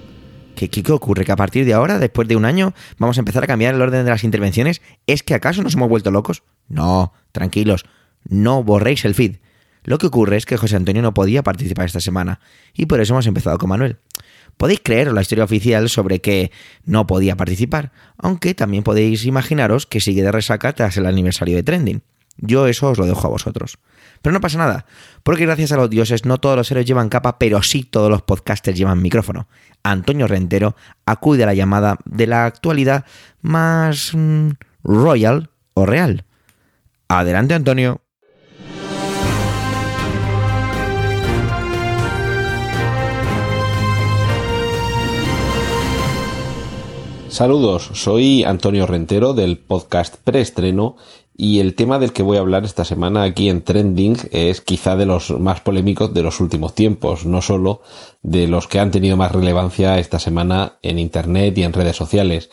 ¿Qué, 0.58 0.70
¿Qué, 0.70 0.92
ocurre? 0.92 1.24
¿Que 1.24 1.32
a 1.32 1.38
partir 1.38 1.64
de 1.64 1.74
ahora, 1.74 2.00
después 2.00 2.28
de 2.28 2.36
un 2.36 2.44
año, 2.44 2.74
vamos 2.98 3.18
a 3.18 3.22
empezar 3.22 3.46
a 3.46 3.48
cambiar 3.48 3.76
el 3.76 3.82
orden 3.82 4.04
de 4.04 4.12
las 4.12 4.26
intervenciones? 4.26 4.82
¿Es 5.06 5.24
que 5.24 5.36
acaso 5.36 5.64
nos 5.64 5.76
hemos 5.76 5.88
vuelto 5.88 6.12
locos? 6.12 6.44
No, 6.68 7.14
tranquilos, 7.32 7.86
no 8.28 8.62
borréis 8.62 9.06
el 9.06 9.16
feed. 9.16 9.38
Lo 9.84 10.00
que 10.00 10.08
ocurre 10.08 10.36
es 10.36 10.46
que 10.46 10.58
José 10.58 10.76
Antonio 10.76 11.02
no 11.02 11.14
podía 11.14 11.44
participar 11.44 11.86
esta 11.86 12.02
semana, 12.02 12.42
y 12.74 12.88
por 12.88 13.00
eso 13.00 13.14
hemos 13.14 13.26
empezado 13.26 13.58
con 13.58 13.70
Manuel. 13.70 14.00
Podéis 14.58 14.82
creer 14.84 15.14
la 15.14 15.22
historia 15.22 15.46
oficial 15.46 15.88
sobre 15.88 16.20
que 16.20 16.52
no 16.84 17.08
podía 17.08 17.38
participar, 17.38 17.94
aunque 18.18 18.54
también 18.54 18.84
podéis 18.84 19.24
imaginaros 19.24 19.86
que 19.86 20.02
sigue 20.02 20.24
de 20.24 20.32
resaca 20.34 20.74
tras 20.74 20.98
el 20.98 21.06
aniversario 21.06 21.56
de 21.56 21.64
Trending. 21.64 22.02
Yo 22.38 22.68
eso 22.68 22.90
os 22.90 22.98
lo 22.98 23.06
dejo 23.06 23.28
a 23.28 23.32
vosotros. 23.32 23.78
Pero 24.22 24.34
no 24.34 24.42
pasa 24.42 24.58
nada, 24.58 24.86
porque 25.24 25.46
gracias 25.46 25.72
a 25.72 25.78
los 25.78 25.90
dioses 25.90 26.26
no 26.26 26.40
todos 26.40 26.56
los 26.56 26.72
héroes 26.72 26.86
llevan 26.86 27.10
capa, 27.10 27.40
pero 27.40 27.62
sí 27.62 27.84
todos 27.84 28.10
los 28.10 28.22
podcasters 28.22 28.78
llevan 28.78 29.02
micrófono. 29.02 29.48
Antonio 29.84 30.28
Rentero 30.28 30.76
acude 31.06 31.44
a 31.44 31.48
la 31.48 31.54
llamada 31.54 31.98
de 32.06 32.28
la 32.28 32.46
actualidad 32.46 33.06
más 33.42 34.12
mm, 34.14 34.50
royal 34.84 35.50
o 35.74 35.86
real. 35.86 36.26
Adelante 37.08 37.54
Antonio. 37.54 38.02
Saludos, 47.30 47.92
soy 47.94 48.44
Antonio 48.44 48.88
Rentero 48.88 49.34
del 49.36 49.60
podcast 49.60 50.16
Preestreno 50.24 50.96
y 51.38 51.60
el 51.60 51.76
tema 51.76 52.00
del 52.00 52.14
que 52.14 52.24
voy 52.24 52.38
a 52.38 52.40
hablar 52.40 52.66
esta 52.66 52.84
semana 52.84 53.22
aquí 53.22 53.48
en 53.48 53.62
Trending 53.62 54.18
es 54.32 54.60
quizá 54.62 54.96
de 54.96 55.06
los 55.06 55.30
más 55.40 55.62
polémicos 55.62 56.12
de 56.12 56.24
los 56.24 56.40
últimos 56.40 56.74
tiempos, 56.74 57.28
no 57.28 57.44
solo 57.44 57.82
de 58.24 58.48
los 58.48 58.68
que 58.68 58.80
han 58.80 58.90
tenido 58.90 59.16
más 59.18 59.32
relevancia 59.32 60.00
esta 60.00 60.18
semana 60.18 60.80
en 60.82 60.98
Internet 60.98 61.56
y 61.60 61.64
en 61.64 61.74
redes 61.74 61.96
sociales. 61.96 62.50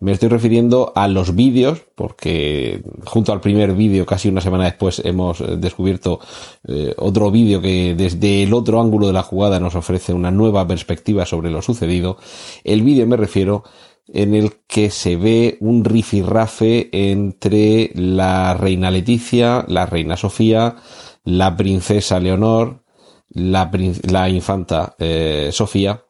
Me 0.00 0.12
estoy 0.12 0.28
refiriendo 0.28 0.92
a 0.94 1.08
los 1.08 1.34
vídeos, 1.34 1.82
porque 1.96 2.82
junto 3.04 3.32
al 3.32 3.40
primer 3.40 3.72
vídeo, 3.72 4.06
casi 4.06 4.28
una 4.28 4.40
semana 4.40 4.64
después, 4.64 5.02
hemos 5.04 5.42
descubierto 5.60 6.20
eh, 6.68 6.94
otro 6.98 7.32
vídeo 7.32 7.60
que 7.60 7.96
desde 7.96 8.44
el 8.44 8.54
otro 8.54 8.80
ángulo 8.80 9.08
de 9.08 9.12
la 9.14 9.24
jugada 9.24 9.58
nos 9.58 9.74
ofrece 9.74 10.12
una 10.12 10.30
nueva 10.30 10.68
perspectiva 10.68 11.26
sobre 11.26 11.50
lo 11.50 11.62
sucedido. 11.62 12.18
El 12.62 12.82
vídeo 12.82 13.08
me 13.08 13.16
refiero 13.16 13.64
en 14.12 14.34
el 14.34 14.52
que 14.66 14.90
se 14.90 15.16
ve 15.16 15.56
un 15.60 15.84
rifirrafe 15.84 16.88
entre 16.92 17.90
la 17.94 18.54
reina 18.54 18.90
Leticia, 18.90 19.64
la 19.68 19.86
reina 19.86 20.16
Sofía, 20.16 20.76
la 21.24 21.56
princesa 21.56 22.18
Leonor, 22.18 22.82
la, 23.30 24.28
infanta 24.28 24.94
eh, 24.98 25.50
Sofía, 25.52 26.02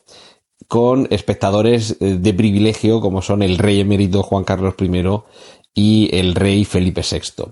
con 0.69 1.09
espectadores 1.11 1.97
eh, 2.00 2.19
de 2.21 2.35
privilegio 2.35 3.00
como 3.00 3.23
son 3.23 3.43
el 3.43 3.59
rey 3.59 3.81
emérito 3.81 4.23
Juan 4.23 4.45
Carlos 4.45 4.75
I 4.81 5.02
y 5.75 6.17
el 6.17 6.35
rey 6.35 6.64
Felipe 6.64 7.02
VI. 7.09 7.45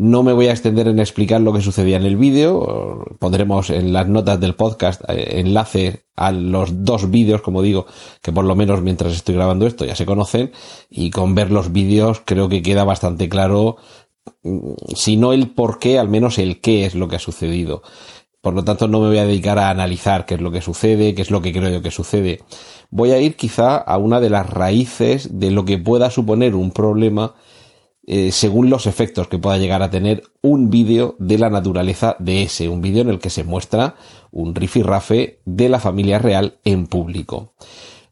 No 0.00 0.22
me 0.22 0.32
voy 0.32 0.46
a 0.46 0.52
extender 0.52 0.86
en 0.86 1.00
explicar 1.00 1.40
lo 1.40 1.52
que 1.52 1.60
sucedía 1.60 1.96
en 1.96 2.04
el 2.04 2.16
vídeo. 2.16 3.04
Pondremos 3.18 3.68
en 3.70 3.92
las 3.92 4.06
notas 4.06 4.38
del 4.38 4.54
podcast 4.54 5.02
eh, 5.08 5.40
enlace 5.40 6.04
a 6.14 6.30
los 6.30 6.84
dos 6.84 7.10
vídeos, 7.10 7.42
como 7.42 7.62
digo, 7.62 7.86
que 8.22 8.30
por 8.30 8.44
lo 8.44 8.54
menos 8.54 8.80
mientras 8.80 9.12
estoy 9.12 9.34
grabando 9.34 9.66
esto 9.66 9.84
ya 9.84 9.96
se 9.96 10.06
conocen. 10.06 10.52
Y 10.88 11.10
con 11.10 11.34
ver 11.34 11.50
los 11.50 11.72
vídeos 11.72 12.22
creo 12.24 12.48
que 12.48 12.62
queda 12.62 12.84
bastante 12.84 13.28
claro, 13.28 13.78
mm, 14.44 14.74
si 14.94 15.16
no 15.16 15.32
el 15.32 15.50
por 15.50 15.80
qué, 15.80 15.98
al 15.98 16.08
menos 16.08 16.38
el 16.38 16.60
qué 16.60 16.86
es 16.86 16.94
lo 16.94 17.08
que 17.08 17.16
ha 17.16 17.18
sucedido. 17.18 17.82
Por 18.40 18.54
lo 18.54 18.62
tanto, 18.62 18.86
no 18.86 19.00
me 19.00 19.08
voy 19.08 19.18
a 19.18 19.26
dedicar 19.26 19.58
a 19.58 19.68
analizar 19.68 20.26
qué 20.26 20.34
es 20.34 20.40
lo 20.40 20.52
que 20.52 20.62
sucede, 20.62 21.16
qué 21.16 21.22
es 21.22 21.32
lo 21.32 21.42
que 21.42 21.52
creo 21.52 21.70
yo 21.70 21.82
que 21.82 21.90
sucede. 21.90 22.42
Voy 22.90 23.10
a 23.10 23.20
ir 23.20 23.34
quizá 23.34 23.76
a 23.76 23.98
una 23.98 24.20
de 24.20 24.30
las 24.30 24.48
raíces 24.48 25.40
de 25.40 25.50
lo 25.50 25.64
que 25.64 25.76
pueda 25.76 26.08
suponer 26.08 26.54
un 26.54 26.70
problema 26.70 27.34
eh, 28.10 28.32
según 28.32 28.70
los 28.70 28.86
efectos 28.86 29.28
que 29.28 29.38
pueda 29.38 29.58
llegar 29.58 29.82
a 29.82 29.90
tener 29.90 30.22
un 30.40 30.70
vídeo 30.70 31.14
de 31.18 31.36
la 31.36 31.50
naturaleza 31.50 32.16
de 32.18 32.42
ese, 32.42 32.70
un 32.70 32.80
vídeo 32.80 33.02
en 33.02 33.10
el 33.10 33.18
que 33.18 33.28
se 33.28 33.44
muestra 33.44 33.96
un 34.30 34.54
rifirrafe 34.54 35.40
de 35.44 35.68
la 35.68 35.78
familia 35.78 36.18
real 36.18 36.58
en 36.64 36.86
público. 36.86 37.52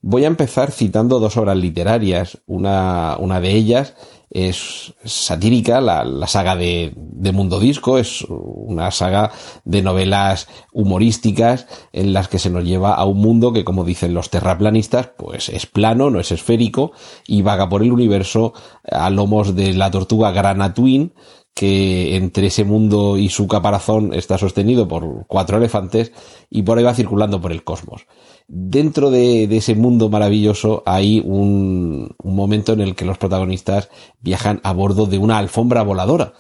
Voy 0.03 0.25
a 0.25 0.26
empezar 0.26 0.71
citando 0.71 1.19
dos 1.19 1.38
obras 1.38 1.57
literarias, 1.57 2.43
una, 2.45 3.17
una 3.19 3.41
de 3.41 3.53
ellas 3.53 3.95
es 4.30 4.95
satírica, 5.04 5.80
la, 5.80 6.04
la 6.04 6.26
saga 6.26 6.56
de, 6.56 6.92
de, 6.97 7.33
Mundo 7.33 7.61
Disco, 7.61 7.99
es 7.99 8.23
una 8.28 8.90
saga 8.90 9.30
de 9.64 9.83
novelas 9.83 10.49
humorísticas 10.73 11.66
en 11.92 12.12
las 12.12 12.28
que 12.28 12.38
se 12.38 12.50
nos 12.50 12.64
lleva 12.64 12.95
a 12.95 13.04
un 13.04 13.18
mundo 13.18 13.52
que, 13.52 13.64
como 13.64 13.85
dicen 13.85 14.14
los 14.14 14.30
terraplanistas, 14.30 15.11
pues 15.16 15.49
es 15.49 15.66
plano, 15.66 16.11
no 16.11 16.21
es 16.21 16.33
esférico, 16.33 16.92
y 17.26 17.42
vaga 17.42 17.68
por 17.68 17.83
el 17.83 17.92
universo 17.92 18.52
a 18.90 19.11
lomos 19.11 19.54
de 19.54 19.75
la 19.75 19.90
tortuga 19.90 20.33
Grana 20.33 20.75
Twin, 20.75 21.12
que 21.54 22.16
entre 22.16 22.49
ese 22.49 22.64
mundo 22.64 23.16
y 23.16 23.30
su 23.30 23.49
caparazón 23.49 24.12
está 24.12 24.37
sostenido 24.37 24.87
por 24.88 25.26
cuatro 25.26 25.56
elefantes 25.56 26.12
y 26.50 26.62
por 26.62 26.76
ahí 26.76 26.85
va 26.85 26.92
circulando 26.92 27.40
por 27.40 27.50
el 27.50 27.64
cosmos 27.64 28.06
dentro 28.49 29.11
de, 29.11 29.45
ese 29.57 29.75
mundo 29.75 30.09
maravilloso 30.09 30.83
hay 30.87 31.21
un, 31.25 32.15
momento 32.23 32.73
en 32.73 32.81
el 32.81 32.95
que 32.95 33.05
los 33.05 33.19
protagonistas 33.19 33.88
viajan 34.21 34.61
a 34.62 34.73
bordo 34.73 35.07
de 35.07 35.19
una 35.19 35.38
alfombra 35.38 35.83
voladora. 35.83 36.35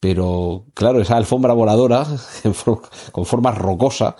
Pero 0.00 0.64
claro, 0.74 1.00
esa 1.00 1.16
alfombra 1.16 1.52
voladora, 1.52 2.06
con 3.12 3.26
forma 3.26 3.50
rocosa, 3.52 4.16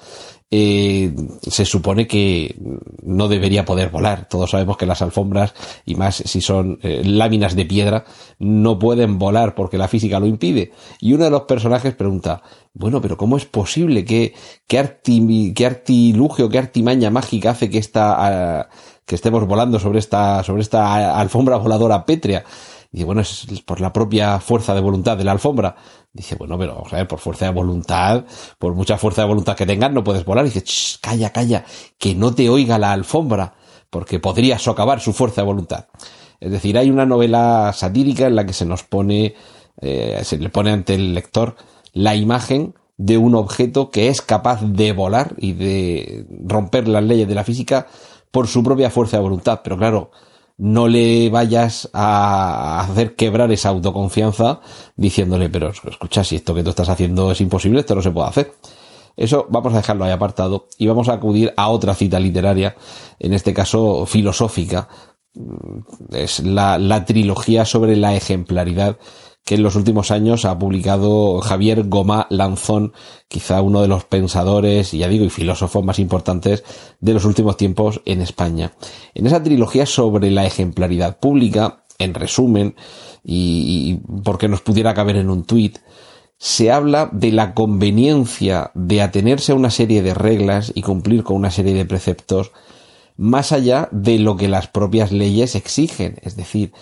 eh, 0.52 1.14
se 1.42 1.64
supone 1.64 2.09
que 2.09 2.57
no 3.02 3.28
debería 3.28 3.64
poder 3.64 3.90
volar. 3.90 4.26
Todos 4.28 4.50
sabemos 4.50 4.76
que 4.76 4.87
las 4.87 5.00
alfombras, 5.00 5.54
y 5.85 5.95
más 5.95 6.16
si 6.16 6.40
son 6.40 6.78
eh, 6.83 7.02
láminas 7.04 7.54
de 7.54 7.66
piedra, 7.66 8.04
no 8.38 8.78
pueden 8.78 9.19
volar 9.19 9.54
porque 9.54 9.78
la 9.78 9.88
física 9.88 10.19
lo 10.19 10.26
impide. 10.26 10.73
Y 11.00 11.12
uno 11.12 11.25
de 11.25 11.30
los 11.30 11.42
personajes 11.42 11.95
pregunta, 11.95 12.42
bueno, 12.75 13.00
pero 13.00 13.16
¿cómo 13.16 13.37
es 13.37 13.45
posible? 13.45 14.04
¿Qué, 14.04 14.35
qué, 14.66 14.78
artilugio, 14.78 16.49
qué 16.49 16.59
artimaña 16.59 17.11
mágica 17.11 17.50
hace 17.50 17.71
que 17.71 17.78
esta, 17.78 18.16
ah, 18.61 18.69
que 19.07 19.14
estemos 19.14 19.47
volando 19.47 19.78
sobre 19.78 20.00
esta, 20.00 20.42
sobre 20.42 20.62
esta 20.62 21.19
alfombra 21.19 21.57
voladora 21.59 22.04
pétrea? 22.04 22.45
Y 22.92 23.04
bueno, 23.04 23.20
es 23.20 23.47
por 23.64 23.80
la 23.80 23.92
propia 23.92 24.40
fuerza 24.40 24.75
de 24.75 24.80
voluntad 24.80 25.16
de 25.16 25.25
la 25.25 25.32
alfombra. 25.32 25.76
Dice, 26.12 26.35
bueno, 26.35 26.59
pero 26.59 26.85
a 26.90 26.97
ver, 26.97 27.06
por 27.06 27.20
fuerza 27.20 27.44
de 27.44 27.52
voluntad, 27.52 28.25
por 28.59 28.75
mucha 28.75 28.99
fuerza 28.99 29.23
de 29.23 29.28
voluntad 29.28 29.56
que 29.56 29.66
tengas, 29.66 29.92
no 29.92 30.02
puedes 30.02 30.25
volar. 30.25 30.44
dice, 30.44 30.64
calla, 31.00 31.30
calla, 31.30 31.64
que 31.99 32.14
no 32.14 32.35
te 32.35 32.49
oiga 32.49 32.78
la 32.78 32.92
alfombra, 32.92 33.54
porque 33.90 34.18
podría 34.18 34.59
socavar 34.59 35.00
su 35.00 35.12
fuerza 35.12 35.42
de 35.42 35.47
voluntad. 35.47 35.87
Es 36.40 36.50
decir, 36.50 36.76
hay 36.78 36.90
una 36.90 37.06
novela 37.06 37.73
satírica 37.75 38.26
en 38.26 38.35
la 38.35 38.44
que 38.44 38.54
se 38.54 38.64
nos 38.64 38.82
pone, 38.82 39.35
eh, 39.80 40.20
se 40.25 40.38
le 40.38 40.49
pone 40.49 40.73
ante 40.73 40.94
el 40.94 41.14
lector 41.14 41.54
la 41.92 42.16
imagen 42.16 42.75
de 42.97 43.18
un 43.18 43.35
objeto 43.35 43.90
que 43.90 44.09
es 44.09 44.20
capaz 44.20 44.62
de 44.62 44.92
volar 44.92 45.35
y 45.38 45.52
de 45.52 46.26
romper 46.44 46.88
las 46.88 47.04
leyes 47.04 47.28
de 47.28 47.35
la 47.35 47.44
física 47.44 47.87
por 48.30 48.49
su 48.49 48.62
propia 48.62 48.90
fuerza 48.90 49.16
de 49.18 49.23
voluntad. 49.23 49.61
Pero 49.62 49.76
claro, 49.76 50.11
no 50.60 50.88
le 50.88 51.30
vayas 51.30 51.88
a 51.94 52.80
hacer 52.80 53.16
quebrar 53.16 53.50
esa 53.50 53.70
autoconfianza 53.70 54.60
diciéndole, 54.94 55.48
pero 55.48 55.70
escucha, 55.70 56.22
si 56.22 56.36
esto 56.36 56.54
que 56.54 56.62
tú 56.62 56.68
estás 56.68 56.90
haciendo 56.90 57.32
es 57.32 57.40
imposible, 57.40 57.80
esto 57.80 57.94
no 57.94 58.02
se 58.02 58.10
puede 58.10 58.28
hacer. 58.28 58.52
Eso 59.16 59.46
vamos 59.48 59.72
a 59.72 59.78
dejarlo 59.78 60.04
ahí 60.04 60.10
apartado 60.10 60.68
y 60.76 60.86
vamos 60.86 61.08
a 61.08 61.14
acudir 61.14 61.54
a 61.56 61.70
otra 61.70 61.94
cita 61.94 62.20
literaria, 62.20 62.76
en 63.18 63.32
este 63.32 63.54
caso 63.54 64.04
filosófica. 64.04 64.88
Es 66.12 66.40
la, 66.40 66.76
la 66.78 67.06
trilogía 67.06 67.64
sobre 67.64 67.96
la 67.96 68.14
ejemplaridad 68.14 68.98
que 69.50 69.57
en 69.57 69.64
los 69.64 69.75
últimos 69.75 70.12
años 70.12 70.45
ha 70.45 70.57
publicado 70.57 71.40
Javier 71.40 71.88
Goma 71.88 72.28
Lanzón, 72.30 72.92
quizá 73.26 73.61
uno 73.62 73.83
de 73.83 73.88
los 73.88 74.04
pensadores, 74.04 74.92
ya 74.92 75.09
digo, 75.09 75.25
y 75.25 75.28
filósofos 75.28 75.85
más 75.85 75.99
importantes 75.99 76.62
de 77.00 77.14
los 77.14 77.25
últimos 77.25 77.57
tiempos 77.57 78.00
en 78.04 78.23
España. 78.23 78.75
En 79.12 79.26
esa 79.26 79.42
trilogía 79.42 79.87
sobre 79.87 80.30
la 80.30 80.47
ejemplaridad 80.47 81.19
pública, 81.19 81.83
en 81.99 82.14
resumen, 82.14 82.76
y, 83.25 83.99
porque 84.23 84.47
nos 84.47 84.61
pudiera 84.61 84.95
caber 84.95 85.16
en 85.16 85.28
un 85.28 85.42
tuit, 85.42 85.78
se 86.38 86.71
habla 86.71 87.11
de 87.12 87.33
la 87.33 87.52
conveniencia 87.52 88.71
de 88.75 89.02
atenerse 89.02 89.50
a 89.50 89.57
una 89.57 89.71
serie 89.71 90.00
de 90.04 90.14
reglas 90.14 90.71
y 90.76 90.83
cumplir 90.83 91.25
con 91.25 91.35
una 91.35 91.50
serie 91.50 91.75
de 91.75 91.87
preceptos 91.87 92.52
más 93.16 93.50
allá 93.50 93.88
de 93.90 94.21
lo 94.21 94.37
que 94.37 94.47
las 94.47 94.69
propias 94.69 95.11
leyes 95.11 95.57
exigen, 95.57 96.19
es 96.23 96.37
decir, 96.37 96.73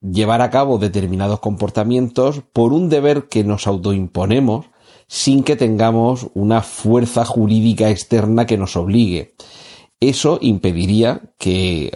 llevar 0.00 0.42
a 0.42 0.50
cabo 0.50 0.78
determinados 0.78 1.40
comportamientos 1.40 2.42
por 2.52 2.72
un 2.72 2.88
deber 2.88 3.28
que 3.28 3.44
nos 3.44 3.66
autoimponemos 3.66 4.66
sin 5.08 5.42
que 5.42 5.56
tengamos 5.56 6.28
una 6.34 6.62
fuerza 6.62 7.24
jurídica 7.24 7.88
externa 7.88 8.46
que 8.46 8.58
nos 8.58 8.76
obligue. 8.76 9.34
Eso 10.00 10.38
impediría 10.40 11.22
que, 11.38 11.86
eh, 11.86 11.92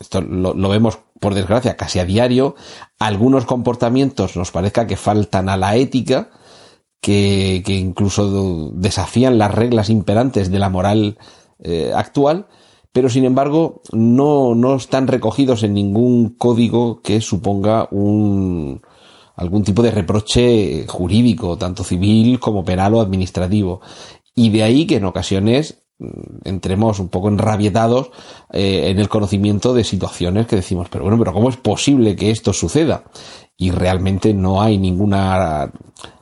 esto 0.00 0.20
lo, 0.22 0.54
vemos 0.68 0.98
por 1.20 1.34
desgracia 1.34 1.76
casi 1.76 1.98
a 1.98 2.04
diario, 2.04 2.56
algunos 2.98 3.44
comportamientos 3.44 4.36
nos 4.36 4.50
parezca 4.50 4.86
que 4.86 4.96
faltan 4.96 5.48
a 5.48 5.56
la 5.56 5.76
ética, 5.76 6.30
que, 7.00 7.62
que 7.64 7.74
incluso 7.74 8.70
desafían 8.72 9.38
las 9.38 9.54
reglas 9.54 9.90
imperantes 9.90 10.50
de 10.50 10.58
la 10.58 10.70
moral 10.70 11.18
eh, 11.62 11.92
actual, 11.94 12.46
pero 12.96 13.10
sin 13.10 13.26
embargo 13.26 13.82
no, 13.92 14.54
no 14.54 14.76
están 14.76 15.06
recogidos 15.06 15.62
en 15.62 15.74
ningún 15.74 16.30
código 16.30 17.02
que 17.02 17.20
suponga 17.20 17.88
un, 17.90 18.80
algún 19.34 19.64
tipo 19.64 19.82
de 19.82 19.90
reproche 19.90 20.86
jurídico, 20.88 21.58
tanto 21.58 21.84
civil 21.84 22.40
como 22.40 22.64
penal 22.64 22.94
o 22.94 23.02
administrativo. 23.02 23.82
Y 24.34 24.48
de 24.48 24.62
ahí 24.62 24.86
que 24.86 24.96
en 24.96 25.04
ocasiones 25.04 25.82
mm, 25.98 26.08
entremos 26.48 26.98
un 26.98 27.10
poco 27.10 27.28
enrabietados 27.28 28.12
eh, 28.50 28.84
en 28.88 28.98
el 28.98 29.10
conocimiento 29.10 29.74
de 29.74 29.84
situaciones 29.84 30.46
que 30.46 30.56
decimos, 30.56 30.88
pero 30.90 31.04
bueno, 31.04 31.18
pero 31.18 31.34
¿cómo 31.34 31.50
es 31.50 31.58
posible 31.58 32.16
que 32.16 32.30
esto 32.30 32.54
suceda? 32.54 33.04
Y 33.58 33.70
realmente 33.70 34.34
no 34.34 34.60
hay 34.60 34.78
ninguna 34.78 35.72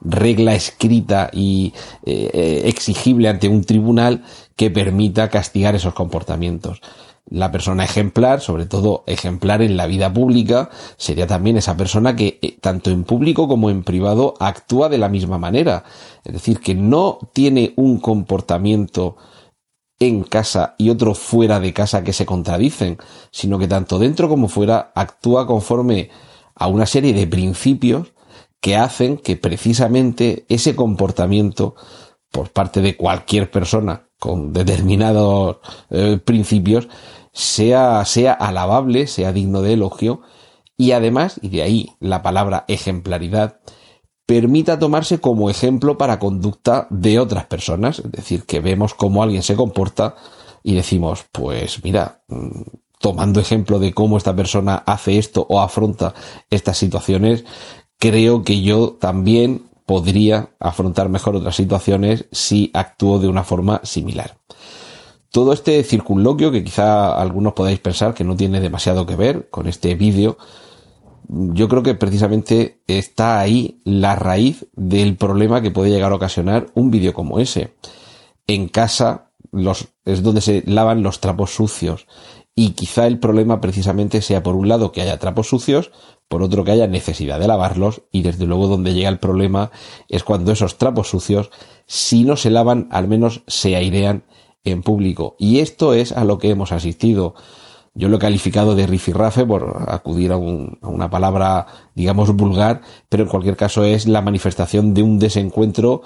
regla 0.01 0.55
escrita 0.55 1.31
y 1.33 1.73
eh, 2.05 2.31
eh, 2.33 2.63
exigible 2.67 3.29
ante 3.29 3.49
un 3.49 3.65
tribunal 3.65 4.23
que 4.57 4.71
permita 4.71 5.29
castigar 5.31 5.75
esos 5.75 5.95
comportamientos. 5.95 6.81
La 7.31 7.51
persona 7.51 7.85
ejemplar, 7.85 8.43
sobre 8.43 8.67
todo 8.67 9.03
ejemplar 9.07 9.63
en 9.63 9.79
la 9.79 9.87
vida 9.87 10.13
pública, 10.13 10.69
sería 10.97 11.27
también 11.27 11.57
esa 11.57 11.77
persona 11.77 12.15
que 12.15 12.39
eh, 12.43 12.59
tanto 12.61 12.91
en 12.91 13.05
público 13.05 13.49
como 13.49 13.71
en 13.71 13.83
privado 13.83 14.35
actúa 14.41 14.89
de 14.89 14.99
la 14.99 15.09
misma 15.09 15.39
manera. 15.39 15.85
Es 16.23 16.35
decir, 16.35 16.61
que 16.61 16.75
no 16.75 17.19
tiene 17.33 17.73
un 17.77 17.99
comportamiento 17.99 19.17
en 19.99 20.23
casa 20.23 20.75
y 20.77 20.91
otro 20.91 21.15
fuera 21.15 21.61
de 21.61 21.73
casa 21.73 22.05
que 22.05 22.13
se 22.13 22.27
contradicen, 22.27 22.99
sino 23.31 23.59
que 23.59 23.69
tanto 23.69 23.99
dentro 23.99 24.29
como 24.29 24.49
fuera 24.49 24.93
actúa 24.95 25.47
conforme 25.47 26.11
a 26.55 26.69
una 26.69 26.87
serie 26.87 27.13
de 27.13 27.27
principios 27.27 28.13
que 28.61 28.77
hacen 28.77 29.19
que 29.19 29.37
precisamente 29.37 30.45
ese 30.49 30.75
comportamiento 30.75 31.75
por 32.31 32.51
parte 32.51 32.81
de 32.81 32.97
cualquier 32.97 33.51
persona 33.51 34.09
con 34.19 34.53
determinados 34.53 35.59
eh, 35.91 36.19
principios 36.25 36.89
sea, 37.33 38.05
sea 38.05 38.33
alabable, 38.33 39.07
sea 39.07 39.33
digno 39.33 39.61
de 39.61 39.75
elogio 39.75 40.23
y 40.77 40.93
además, 40.93 41.39
y 41.43 41.51
de 41.51 41.63
ahí 41.63 41.91
la 42.01 42.23
palabra 42.23 42.65
ejemplaridad, 42.69 43.61
permita 44.27 44.79
tomarse 44.79 45.21
como 45.21 45.51
ejemplo 45.51 45.99
para 45.99 46.19
conducta 46.19 46.87
de 46.91 47.19
otras 47.19 47.47
personas. 47.47 47.99
Es 47.99 48.13
decir, 48.13 48.45
que 48.45 48.61
vemos 48.61 48.95
cómo 48.95 49.23
alguien 49.23 49.43
se 49.43 49.57
comporta 49.57 50.17
y 50.63 50.75
decimos, 50.75 51.27
pues 51.31 51.85
mira, 51.85 52.23
mm, 52.29 52.63
tomando 53.05 53.39
ejemplo 53.39 53.79
de 53.79 53.93
cómo 53.93 54.17
esta 54.17 54.35
persona 54.35 54.77
hace 54.77 55.19
esto 55.19 55.47
o 55.51 55.61
afronta 55.61 56.15
estas 56.49 56.79
situaciones, 56.79 57.45
creo 57.99 58.43
que 58.45 58.63
yo 58.63 58.97
también 58.99 59.67
podría 59.85 60.55
afrontar 60.59 61.11
mejor 61.11 61.37
otras 61.37 61.55
situaciones 61.55 62.25
si 62.33 62.71
actúo 62.73 63.19
de 63.19 63.29
una 63.29 63.45
forma 63.45 63.83
similar. 63.85 64.39
Todo 65.31 65.53
este 65.53 65.85
circunloquio, 65.85 66.51
que 66.51 66.65
quizá 66.65 67.21
algunos 67.21 67.53
podáis 67.53 67.79
pensar 67.79 68.15
que 68.15 68.25
no 68.25 68.37
tiene 68.37 68.59
demasiado 68.59 69.05
que 69.05 69.17
ver 69.17 69.51
con 69.51 69.67
este 69.67 69.97
vídeo, 69.97 70.39
yo 71.29 71.69
creo 71.69 71.83
que 71.83 71.95
precisamente 71.95 72.81
está 72.87 73.39
ahí 73.39 73.83
la 73.85 74.17
raíz 74.17 74.67
del 74.77 75.19
problema 75.19 75.61
que 75.61 75.71
puede 75.71 75.91
llegar 75.91 76.11
a 76.11 76.17
ocasionar 76.17 76.69
un 76.73 76.91
vídeo 76.91 77.13
como 77.13 77.39
ese. 77.39 77.75
En 78.47 78.67
casa 78.67 79.31
los, 79.53 79.89
es 80.07 80.23
donde 80.23 80.41
se 80.41 80.63
lavan 80.65 81.03
los 81.03 81.21
trapos 81.21 81.51
sucios. 81.51 82.07
Y 82.57 82.71
quizá 82.71 83.07
el 83.07 83.19
problema 83.19 83.61
precisamente 83.61 84.23
sea 84.23 84.43
por 84.43 84.55
un 84.55 84.69
lado 84.69 84.93
que 84.93 85.03
haya 85.03 85.19
trapos 85.19 85.49
sucios, 85.49 85.91
por 86.29 86.43
otro 86.43 86.65
que 86.65 86.71
haya 86.71 86.87
necesidad 86.87 87.41
de 87.41 87.49
lavarlos 87.49 88.03
y 88.13 88.23
desde 88.23 88.47
luego 88.47 88.69
donde 88.69 88.95
llega 88.95 89.09
el 89.09 89.19
problema 89.19 89.71
es 90.09 90.23
cuando 90.25 90.53
esos 90.53 90.79
trapos 90.79 91.09
sucios, 91.09 91.51
si 91.87 92.25
no 92.25 92.37
se 92.37 92.51
lavan, 92.51 92.89
al 92.91 93.09
menos 93.09 93.43
se 93.47 93.77
airean 93.77 94.25
en 94.63 94.83
público. 94.83 95.37
Y 95.39 95.59
esto 95.59 95.95
es 95.95 96.13
a 96.13 96.25
lo 96.25 96.39
que 96.39 96.51
hemos 96.51 96.73
asistido. 96.73 97.35
Yo 97.93 98.09
lo 98.09 98.17
he 98.17 98.21
calificado 98.21 98.75
de 98.75 98.87
rifirrafe 98.87 99.45
por 99.45 99.85
acudir 99.89 100.33
a, 100.33 100.37
a, 100.37 100.39
una 100.39 101.11
palabra, 101.11 101.67
digamos, 101.95 102.35
vulgar, 102.35 102.81
pero 103.09 103.25
en 103.25 103.29
cualquier 103.29 103.57
caso 103.57 103.85
es 103.85 104.07
la 104.07 104.23
manifestación 104.23 104.95
de 104.95 105.03
un 105.03 105.19
desencuentro 105.19 106.03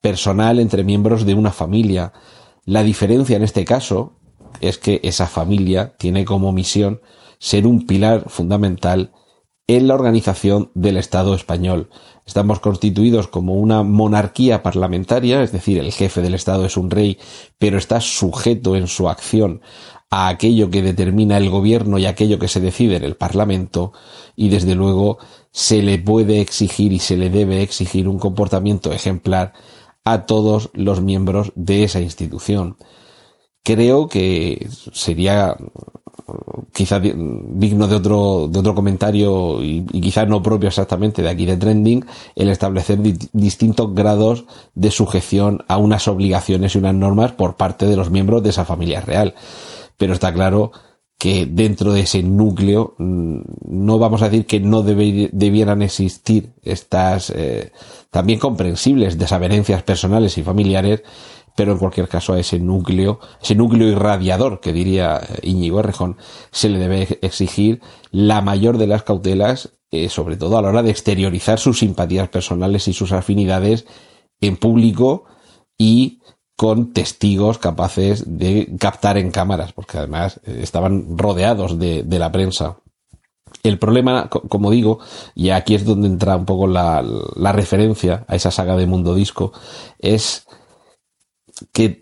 personal 0.00 0.58
entre 0.58 0.84
miembros 0.84 1.24
de 1.24 1.34
una 1.34 1.50
familia. 1.50 2.12
La 2.64 2.82
diferencia 2.82 3.36
en 3.36 3.42
este 3.42 3.64
caso 3.64 4.12
es 4.60 4.78
que 4.78 5.00
esa 5.02 5.26
familia 5.26 5.94
tiene 5.98 6.24
como 6.24 6.52
misión 6.52 7.00
ser 7.38 7.66
un 7.66 7.86
pilar 7.86 8.28
fundamental 8.28 9.12
en 9.66 9.88
la 9.88 9.94
organización 9.94 10.70
del 10.74 10.96
Estado 10.96 11.34
español. 11.34 11.88
Estamos 12.26 12.60
constituidos 12.60 13.28
como 13.28 13.54
una 13.54 13.82
monarquía 13.82 14.62
parlamentaria, 14.62 15.42
es 15.42 15.52
decir, 15.52 15.78
el 15.78 15.92
jefe 15.92 16.20
del 16.20 16.34
Estado 16.34 16.66
es 16.66 16.76
un 16.76 16.90
rey, 16.90 17.18
pero 17.58 17.78
está 17.78 18.00
sujeto 18.00 18.76
en 18.76 18.88
su 18.88 19.08
acción 19.08 19.62
a 20.10 20.28
aquello 20.28 20.70
que 20.70 20.82
determina 20.82 21.38
el 21.38 21.50
gobierno 21.50 21.98
y 21.98 22.06
aquello 22.06 22.38
que 22.38 22.48
se 22.48 22.60
decide 22.60 22.96
en 22.96 23.04
el 23.04 23.16
Parlamento, 23.16 23.92
y 24.36 24.48
desde 24.48 24.74
luego 24.74 25.18
se 25.50 25.82
le 25.82 25.98
puede 25.98 26.40
exigir 26.40 26.92
y 26.92 26.98
se 26.98 27.16
le 27.16 27.30
debe 27.30 27.62
exigir 27.62 28.06
un 28.06 28.18
comportamiento 28.18 28.92
ejemplar 28.92 29.54
a 30.04 30.26
todos 30.26 30.70
los 30.74 31.00
miembros 31.00 31.52
de 31.56 31.84
esa 31.84 32.00
institución. 32.00 32.76
Creo 33.64 34.06
que 34.08 34.68
sería 34.92 35.56
quizá 36.72 37.00
digno 37.00 37.86
de 37.86 37.96
otro, 37.96 38.48
de 38.48 38.58
otro 38.58 38.74
comentario 38.74 39.62
y, 39.62 39.84
y, 39.92 40.00
quizá 40.00 40.26
no 40.26 40.42
propio 40.42 40.68
exactamente 40.68 41.22
de 41.22 41.28
aquí 41.28 41.46
de 41.46 41.56
Trending, 41.56 42.04
el 42.34 42.48
establecer 42.48 43.00
di 43.00 43.16
distintos 43.32 43.94
grados 43.94 44.44
de 44.74 44.90
sujeción 44.90 45.64
a 45.68 45.76
unas 45.76 46.08
obligaciones 46.08 46.74
y 46.74 46.78
unas 46.78 46.94
normas 46.94 47.32
por 47.32 47.56
parte 47.56 47.86
de 47.86 47.96
los 47.96 48.10
miembros 48.10 48.42
de 48.42 48.50
esa 48.50 48.64
familia 48.64 49.00
real. 49.00 49.34
Pero 49.96 50.14
está 50.14 50.32
claro 50.32 50.72
que 51.18 51.46
dentro 51.46 51.92
de 51.92 52.02
ese 52.02 52.22
núcleo 52.22 52.94
mm, 52.98 53.40
no 53.68 53.98
vamos 53.98 54.22
a 54.22 54.28
decir 54.28 54.46
que 54.46 54.60
no 54.60 54.82
debieran 54.82 55.82
existir 55.82 56.52
estas 56.62 57.30
eh, 57.30 57.72
también 58.10 58.38
comprensibles 58.38 59.18
desavenencias 59.18 59.82
personales 59.82 60.36
y 60.38 60.42
familiares, 60.42 61.02
pero 61.56 61.72
en 61.72 61.78
cualquier 61.78 62.08
caso 62.08 62.32
a 62.32 62.40
ese 62.40 62.58
núcleo, 62.58 63.20
ese 63.42 63.54
núcleo 63.54 63.88
irradiador 63.88 64.60
que 64.60 64.72
diría 64.72 65.20
Íñigo 65.42 65.80
Errejón, 65.80 66.16
se 66.50 66.68
le 66.68 66.78
debe 66.78 67.18
exigir 67.22 67.80
la 68.10 68.40
mayor 68.40 68.78
de 68.78 68.86
las 68.86 69.04
cautelas, 69.04 69.70
eh, 69.90 70.08
sobre 70.08 70.36
todo 70.36 70.58
a 70.58 70.62
la 70.62 70.68
hora 70.68 70.82
de 70.82 70.90
exteriorizar 70.90 71.58
sus 71.58 71.78
simpatías 71.78 72.28
personales 72.28 72.88
y 72.88 72.92
sus 72.92 73.12
afinidades 73.12 73.86
en 74.40 74.56
público 74.56 75.24
y 75.78 76.20
con 76.56 76.92
testigos 76.92 77.58
capaces 77.58 78.38
de 78.38 78.76
captar 78.78 79.18
en 79.18 79.30
cámaras, 79.30 79.72
porque 79.72 79.98
además 79.98 80.40
eh, 80.44 80.60
estaban 80.62 81.16
rodeados 81.16 81.78
de, 81.78 82.02
de 82.02 82.18
la 82.18 82.32
prensa. 82.32 82.78
El 83.62 83.78
problema, 83.78 84.28
como 84.28 84.70
digo, 84.70 84.98
y 85.34 85.50
aquí 85.50 85.74
es 85.74 85.84
donde 85.84 86.08
entra 86.08 86.36
un 86.36 86.44
poco 86.44 86.66
la, 86.66 87.02
la 87.36 87.52
referencia 87.52 88.24
a 88.28 88.34
esa 88.34 88.50
saga 88.50 88.76
de 88.76 88.86
Mundo 88.86 89.14
Disco, 89.14 89.52
es 89.98 90.46
que 91.72 92.00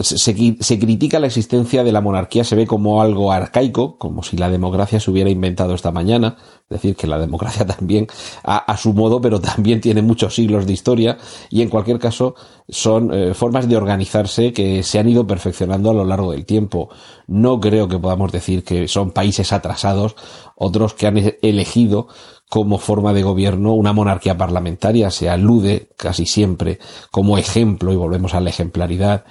se, 0.00 0.16
se, 0.16 0.78
critica 0.78 1.18
la 1.18 1.26
existencia 1.26 1.84
de 1.84 1.92
la 1.92 2.00
monarquía, 2.00 2.44
se 2.44 2.56
ve 2.56 2.66
como 2.66 3.02
algo 3.02 3.30
arcaico, 3.30 3.98
como 3.98 4.22
si 4.22 4.38
la 4.38 4.48
democracia 4.48 4.98
se 4.98 5.10
hubiera 5.10 5.28
inventado 5.28 5.74
esta 5.74 5.90
mañana, 5.90 6.36
es 6.64 6.68
decir, 6.70 6.96
que 6.96 7.06
la 7.06 7.18
democracia 7.18 7.66
también 7.78 8.06
a, 8.42 8.76
su 8.78 8.94
modo, 8.94 9.20
pero 9.20 9.38
también 9.40 9.82
tiene 9.82 10.00
muchos 10.00 10.34
siglos 10.34 10.66
de 10.66 10.72
historia 10.72 11.18
y 11.50 11.60
en 11.60 11.68
cualquier 11.68 11.98
caso 11.98 12.34
son 12.68 13.12
eh, 13.12 13.34
formas 13.34 13.68
de 13.68 13.76
organizarse 13.76 14.54
que 14.54 14.82
se 14.82 14.98
han 14.98 15.08
ido 15.08 15.26
perfeccionando 15.26 15.90
a 15.90 15.94
lo 15.94 16.06
largo 16.06 16.32
del 16.32 16.46
tiempo. 16.46 16.88
No 17.26 17.60
creo 17.60 17.86
que 17.86 17.98
podamos 17.98 18.32
decir 18.32 18.64
que 18.64 18.88
son 18.88 19.10
países 19.10 19.52
atrasados, 19.52 20.16
otros 20.56 20.94
que 20.94 21.06
han 21.06 21.18
elegido 21.42 22.08
como 22.52 22.76
forma 22.76 23.14
de 23.14 23.22
gobierno 23.22 23.72
una 23.72 23.94
monarquía 23.94 24.36
parlamentaria. 24.36 25.10
Se 25.10 25.30
alude 25.30 25.88
casi 25.96 26.26
siempre 26.26 26.78
como 27.10 27.38
ejemplo, 27.38 27.94
y 27.94 27.96
volvemos 27.96 28.34
a 28.34 28.40
la 28.40 28.50
ejemplaridad, 28.50 29.24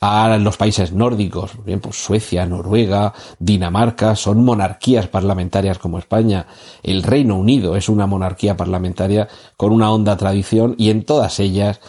a 0.00 0.38
los 0.38 0.56
países 0.56 0.92
nórdicos, 0.92 1.52
Suecia, 1.90 2.46
Noruega, 2.46 3.14
Dinamarca, 3.38 4.14
son 4.14 4.44
monarquías 4.44 5.08
parlamentarias 5.08 5.78
como 5.78 5.98
España. 5.98 6.46
El 6.82 7.02
Reino 7.02 7.36
Unido 7.36 7.74
es 7.74 7.88
una 7.88 8.06
monarquía 8.06 8.56
parlamentaria 8.56 9.28
con 9.56 9.72
una 9.72 9.90
honda 9.90 10.16
tradición 10.16 10.74
y 10.78 10.90
en 10.90 11.04
todas 11.04 11.40
ellas, 11.40 11.80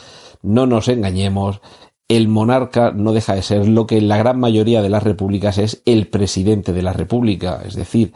no 0.41 0.65
nos 0.65 0.87
engañemos, 0.87 1.61
el 2.07 2.27
monarca 2.27 2.91
no 2.91 3.13
deja 3.13 3.35
de 3.35 3.43
ser 3.43 3.67
lo 3.67 3.85
que 3.85 3.97
en 3.97 4.07
la 4.07 4.17
gran 4.17 4.39
mayoría 4.39 4.81
de 4.81 4.89
las 4.89 5.03
repúblicas 5.03 5.59
es 5.59 5.83
el 5.85 6.07
presidente 6.07 6.73
de 6.73 6.81
la 6.81 6.93
república, 6.93 7.61
es 7.63 7.75
decir, 7.75 8.13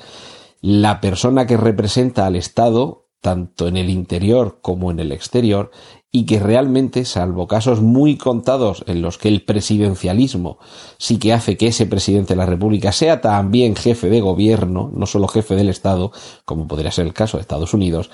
la 0.62 1.01
persona 1.01 1.45
que 1.45 1.58
representa 1.58 2.25
al 2.25 2.36
Estado, 2.36 3.10
tanto 3.21 3.67
en 3.67 3.77
el 3.77 3.91
interior 3.91 4.60
como 4.62 4.89
en 4.89 4.99
el 4.99 5.12
exterior, 5.12 5.69
y 6.15 6.28
que 6.28 6.39
realmente, 6.39 7.06
salvo 7.06 7.47
casos 7.47 7.82
muy 7.82 8.17
contados 8.17 8.84
en 8.86 9.02
los 9.02 9.17
que 9.17 9.30
el 9.30 9.41
presidencialismo 9.41 10.60
sí 10.99 11.17
que 11.17 11.34
hace 11.34 11.58
que 11.58 11.65
ese 11.67 11.88
presidente 11.88 12.34
de 12.34 12.38
la 12.38 12.45
República 12.45 12.91
sea 12.91 13.19
también 13.19 13.76
jefe 13.76 14.12
de 14.12 14.21
gobierno, 14.21 14.91
no 14.95 15.08
solo 15.08 15.28
jefe 15.28 15.56
del 15.56 15.69
Estado, 15.69 16.12
como 16.45 16.67
podría 16.67 16.91
ser 16.91 17.08
el 17.08 17.13
caso 17.13 17.38
de 17.38 17.41
Estados 17.41 17.73
Unidos, 17.73 18.12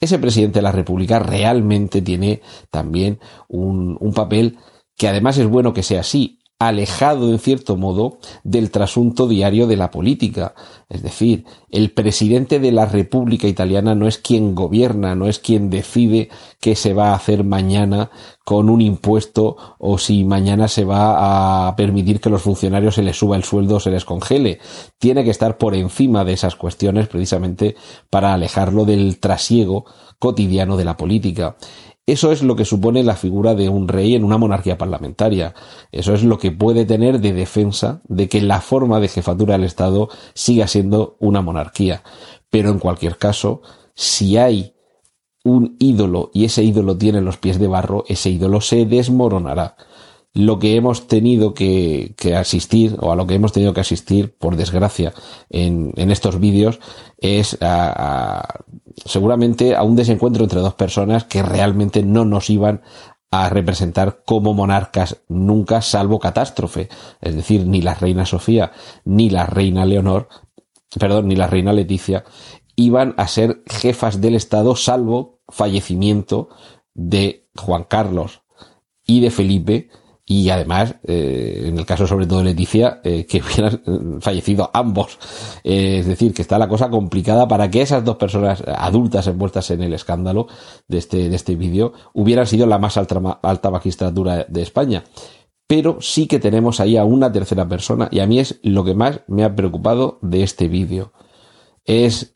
ese 0.00 0.18
presidente 0.18 0.60
de 0.60 0.62
la 0.62 0.72
República 0.72 1.18
realmente 1.18 2.00
tiene 2.00 2.40
también 2.70 3.20
un, 3.48 3.98
un 4.00 4.14
papel 4.14 4.56
que 4.96 5.08
además 5.08 5.36
es 5.36 5.46
bueno 5.46 5.74
que 5.74 5.82
sea 5.82 6.00
así, 6.00 6.38
alejado 6.68 7.30
en 7.30 7.38
cierto 7.38 7.76
modo 7.76 8.18
del 8.44 8.70
trasunto 8.70 9.26
diario 9.28 9.66
de 9.66 9.76
la 9.76 9.90
política. 9.90 10.54
Es 10.88 11.02
decir, 11.02 11.44
el 11.70 11.90
presidente 11.90 12.60
de 12.60 12.72
la 12.72 12.86
República 12.86 13.48
Italiana 13.48 13.94
no 13.94 14.06
es 14.06 14.18
quien 14.18 14.54
gobierna, 14.54 15.14
no 15.14 15.26
es 15.26 15.38
quien 15.38 15.70
decide 15.70 16.28
qué 16.60 16.76
se 16.76 16.92
va 16.92 17.10
a 17.10 17.14
hacer 17.14 17.44
mañana 17.44 18.10
con 18.44 18.68
un 18.68 18.80
impuesto 18.80 19.56
o 19.78 19.98
si 19.98 20.24
mañana 20.24 20.68
se 20.68 20.84
va 20.84 21.68
a 21.68 21.76
permitir 21.76 22.20
que 22.20 22.30
los 22.30 22.42
funcionarios 22.42 22.96
se 22.96 23.02
les 23.02 23.16
suba 23.16 23.36
el 23.36 23.44
sueldo 23.44 23.76
o 23.76 23.80
se 23.80 23.90
les 23.90 24.04
congele. 24.04 24.58
Tiene 24.98 25.24
que 25.24 25.30
estar 25.30 25.58
por 25.58 25.74
encima 25.74 26.24
de 26.24 26.32
esas 26.32 26.56
cuestiones 26.56 27.08
precisamente 27.08 27.76
para 28.10 28.34
alejarlo 28.34 28.84
del 28.84 29.18
trasiego 29.18 29.86
cotidiano 30.18 30.76
de 30.76 30.84
la 30.84 30.96
política. 30.96 31.56
Eso 32.04 32.32
es 32.32 32.42
lo 32.42 32.56
que 32.56 32.64
supone 32.64 33.04
la 33.04 33.14
figura 33.14 33.54
de 33.54 33.68
un 33.68 33.86
rey 33.86 34.16
en 34.16 34.24
una 34.24 34.36
monarquía 34.36 34.76
parlamentaria. 34.76 35.54
Eso 35.92 36.14
es 36.14 36.24
lo 36.24 36.38
que 36.38 36.50
puede 36.50 36.84
tener 36.84 37.20
de 37.20 37.32
defensa 37.32 38.02
de 38.08 38.28
que 38.28 38.40
la 38.40 38.60
forma 38.60 38.98
de 38.98 39.08
jefatura 39.08 39.54
del 39.54 39.64
Estado 39.64 40.08
siga 40.34 40.66
siendo 40.66 41.16
una 41.20 41.42
monarquía. 41.42 42.02
Pero 42.50 42.70
en 42.70 42.80
cualquier 42.80 43.18
caso, 43.18 43.62
si 43.94 44.36
hay 44.36 44.74
un 45.44 45.76
ídolo 45.78 46.30
y 46.34 46.44
ese 46.44 46.64
ídolo 46.64 46.98
tiene 46.98 47.20
los 47.20 47.36
pies 47.36 47.60
de 47.60 47.68
barro, 47.68 48.04
ese 48.08 48.30
ídolo 48.30 48.60
se 48.60 48.84
desmoronará 48.84 49.76
lo 50.34 50.58
que 50.58 50.76
hemos 50.76 51.08
tenido 51.08 51.52
que, 51.52 52.14
asistir, 52.36 52.96
o 53.00 53.12
a 53.12 53.16
lo 53.16 53.26
que 53.26 53.34
hemos 53.34 53.52
tenido 53.52 53.74
que 53.74 53.82
asistir, 53.82 54.34
por 54.34 54.56
desgracia, 54.56 55.12
en, 55.50 55.92
estos 56.10 56.40
vídeos, 56.40 56.80
es 57.18 57.58
seguramente 59.04 59.74
a 59.74 59.82
un 59.82 59.96
desencuentro 59.96 60.44
entre 60.44 60.60
dos 60.60 60.74
personas 60.74 61.24
que 61.24 61.42
realmente 61.42 62.02
no 62.02 62.24
nos 62.24 62.50
iban 62.50 62.82
a 63.30 63.48
representar 63.48 64.22
como 64.26 64.52
monarcas 64.52 65.22
nunca, 65.28 65.80
salvo 65.80 66.18
catástrofe. 66.18 66.88
Es 67.20 67.34
decir, 67.34 67.66
ni 67.66 67.80
la 67.80 67.94
reina 67.94 68.26
Sofía, 68.26 68.72
ni 69.04 69.30
la 69.30 69.46
reina 69.46 69.86
Leonor, 69.86 70.28
perdón, 70.98 71.28
ni 71.28 71.36
la 71.36 71.46
reina 71.46 71.72
Leticia, 71.72 72.24
iban 72.76 73.14
a 73.16 73.26
ser 73.28 73.62
jefas 73.66 74.20
del 74.20 74.34
Estado, 74.34 74.76
salvo 74.76 75.40
fallecimiento 75.48 76.50
de 76.94 77.48
Juan 77.56 77.84
Carlos 77.84 78.42
y 79.06 79.20
de 79.20 79.30
Felipe, 79.30 79.88
y 80.24 80.50
además, 80.50 80.94
eh, 81.04 81.64
en 81.66 81.78
el 81.78 81.84
caso 81.84 82.06
sobre 82.06 82.26
todo 82.26 82.38
de 82.38 82.44
Leticia, 82.46 83.00
eh, 83.02 83.26
que 83.26 83.42
hubieran 83.42 84.20
fallecido 84.20 84.70
ambos. 84.72 85.18
Eh, 85.64 85.98
es 85.98 86.06
decir, 86.06 86.32
que 86.32 86.42
está 86.42 86.58
la 86.58 86.68
cosa 86.68 86.90
complicada 86.90 87.48
para 87.48 87.70
que 87.70 87.82
esas 87.82 88.04
dos 88.04 88.16
personas 88.16 88.62
adultas 88.66 89.26
envueltas 89.26 89.70
en 89.70 89.82
el 89.82 89.92
escándalo 89.92 90.46
de 90.86 90.98
este, 90.98 91.28
de 91.28 91.36
este 91.36 91.56
vídeo 91.56 91.92
hubieran 92.14 92.46
sido 92.46 92.66
la 92.66 92.78
más 92.78 92.96
alta, 92.96 93.40
alta 93.42 93.70
magistratura 93.70 94.46
de 94.48 94.62
España. 94.62 95.04
Pero 95.66 95.98
sí 96.00 96.26
que 96.26 96.38
tenemos 96.38 96.80
ahí 96.80 96.96
a 96.96 97.04
una 97.04 97.32
tercera 97.32 97.66
persona 97.66 98.08
y 98.10 98.20
a 98.20 98.26
mí 98.26 98.38
es 98.38 98.60
lo 98.62 98.84
que 98.84 98.94
más 98.94 99.22
me 99.26 99.42
ha 99.42 99.56
preocupado 99.56 100.18
de 100.22 100.42
este 100.42 100.68
vídeo. 100.68 101.12
Es 101.84 102.32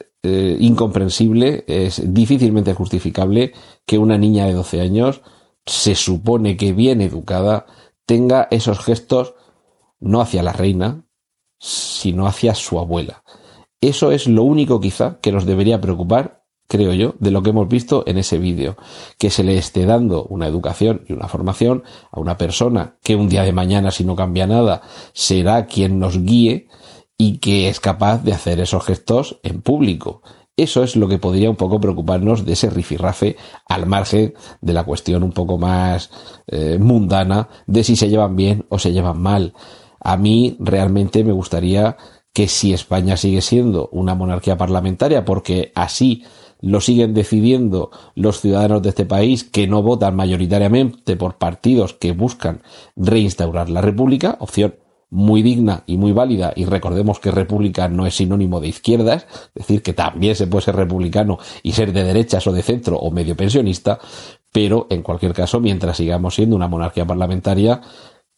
incomprensible, 0.59 1.63
es 1.69 2.03
difícilmente 2.13 2.75
justificable 2.75 3.53
que 3.87 3.97
una 3.97 4.19
niña 4.19 4.47
de 4.47 4.55
12 4.55 4.81
años 4.81 5.23
se 5.67 5.97
supone 5.97 6.57
que 6.57 6.73
bien 6.73 7.01
educada, 7.01 7.67
tenga 8.07 8.49
esos 8.51 8.79
gestos 8.79 9.35
no 10.01 10.21
hacia 10.21 10.43
la 10.43 10.53
reina, 10.53 11.05
sino 11.59 12.27
hacia 12.27 12.55
su 12.55 12.79
abuela. 12.79 13.23
Eso 13.81 14.11
es 14.11 14.27
lo 14.27 14.43
único 14.43 14.81
quizá 14.81 15.19
que 15.21 15.33
nos 15.33 15.45
debería 15.45 15.81
preocupar, 15.81 16.45
creo 16.69 16.93
yo, 16.93 17.15
de 17.19 17.31
lo 17.31 17.43
que 17.43 17.51
hemos 17.51 17.69
visto 17.69 18.05
en 18.07 18.19
ese 18.19 18.39
vídeo, 18.39 18.77
que 19.19 19.31
se 19.31 19.45
le 19.45 19.59
esté 19.59 19.87
dando 19.87 20.25
una 20.25 20.47
educación 20.47 21.05
y 21.09 21.13
una 21.13 21.29
formación 21.29 21.85
a 22.11 22.21
una 22.21 22.39
persona 22.39 22.97
que 23.03 23.17
un 23.17 23.29
día 23.29 23.43
de 23.43 23.53
mañana, 23.53 23.91
si 23.91 24.05
no 24.05 24.17
cambia 24.17 24.47
nada, 24.47 24.83
será 25.13 25.67
quien 25.67 25.99
nos 25.99 26.19
guíe 26.23 26.69
y 27.19 27.39
que 27.39 27.69
es 27.69 27.81
capaz 27.81 28.23
de 28.23 28.33
hacer 28.33 28.61
esos 28.61 28.85
gestos 28.85 29.41
en 29.43 29.63
público. 29.63 30.23
Eso 30.57 30.83
es 30.83 30.97
lo 30.97 31.07
que 31.07 31.19
podría 31.19 31.51
un 31.51 31.57
poco 31.57 31.79
preocuparnos 31.81 32.47
de 32.47 32.55
ese 32.55 32.71
rifirrafe 32.71 33.37
al 33.69 33.87
margen 33.87 34.33
de 34.63 34.73
la 34.73 34.85
cuestión 34.85 35.23
un 35.23 35.33
poco 35.33 35.59
más 35.59 36.11
eh, 36.47 36.79
mundana 36.81 37.49
de 37.67 37.85
si 37.85 37.95
se 37.95 38.09
llevan 38.09 38.37
bien 38.37 38.65
o 38.71 38.79
se 38.79 38.93
llevan 38.93 39.21
mal. 39.21 39.53
A 40.01 40.17
mí 40.17 40.57
realmente 40.59 41.25
me 41.25 41.33
gustaría 41.33 41.99
que 42.33 42.49
si 42.49 42.73
España 42.73 43.19
sigue 43.19 43.43
siendo 43.43 43.91
una 43.93 44.15
monarquía 44.15 44.57
parlamentaria, 44.57 45.25
porque 45.27 45.73
así 45.75 46.25
lo 46.61 46.81
siguen 46.81 47.13
decidiendo 47.13 47.91
los 48.15 48.41
ciudadanos 48.41 48.83
de 48.83 48.91
este 48.91 49.05
país 49.05 49.45
que 49.45 49.67
no 49.67 49.83
votan 49.83 50.17
mayoritariamente 50.17 51.17
por 51.17 51.37
partidos 51.37 51.93
que 51.93 52.13
buscan 52.13 52.63
reinstaurar 52.95 53.69
la 53.69 53.83
república, 53.83 54.39
opción 54.41 54.75
muy 55.11 55.43
digna 55.43 55.85
y 55.87 55.97
muy 55.97 56.13
válida, 56.13 56.53
y 56.57 56.65
recordemos 56.65 57.21
que 57.21 57.31
república 57.31 57.89
no 57.89 58.07
es 58.07 58.17
sinónimo 58.17 58.61
de 58.61 58.69
izquierdas, 58.69 59.27
es 59.55 59.67
decir, 59.67 59.83
que 59.83 59.93
también 59.93 60.35
se 60.35 60.47
puede 60.47 60.65
ser 60.65 60.77
republicano 60.77 61.39
y 61.63 61.73
ser 61.73 61.93
de 61.93 62.05
derechas 62.05 62.47
o 62.47 62.53
de 62.53 62.63
centro 62.63 62.99
o 62.99 63.11
medio 63.11 63.37
pensionista, 63.37 63.99
pero 64.53 64.87
en 64.91 65.03
cualquier 65.03 65.33
caso, 65.33 65.61
mientras 65.61 65.99
sigamos 65.99 66.35
siendo 66.35 66.57
una 66.57 66.69
monarquía 66.69 67.07
parlamentaria, 67.07 67.83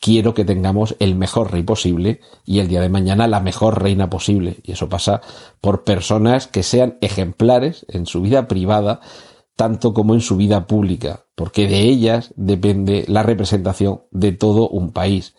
quiero 0.00 0.34
que 0.34 0.44
tengamos 0.44 0.96
el 0.98 1.14
mejor 1.14 1.52
rey 1.52 1.62
posible 1.62 2.20
y 2.44 2.60
el 2.60 2.68
día 2.68 2.80
de 2.80 2.88
mañana 2.88 3.26
la 3.26 3.40
mejor 3.40 3.82
reina 3.82 4.10
posible. 4.10 4.58
Y 4.62 4.72
eso 4.72 4.88
pasa 4.88 5.20
por 5.60 5.84
personas 5.84 6.46
que 6.46 6.62
sean 6.62 6.98
ejemplares 7.00 7.86
en 7.88 8.06
su 8.06 8.20
vida 8.20 8.48
privada, 8.48 9.00
tanto 9.56 9.92
como 9.92 10.14
en 10.14 10.20
su 10.20 10.36
vida 10.36 10.66
pública, 10.66 11.24
porque 11.34 11.66
de 11.66 11.80
ellas 11.80 12.32
depende 12.36 13.04
la 13.08 13.22
representación 13.22 14.02
de 14.12 14.32
todo 14.32 14.68
un 14.68 14.92
país 14.92 15.34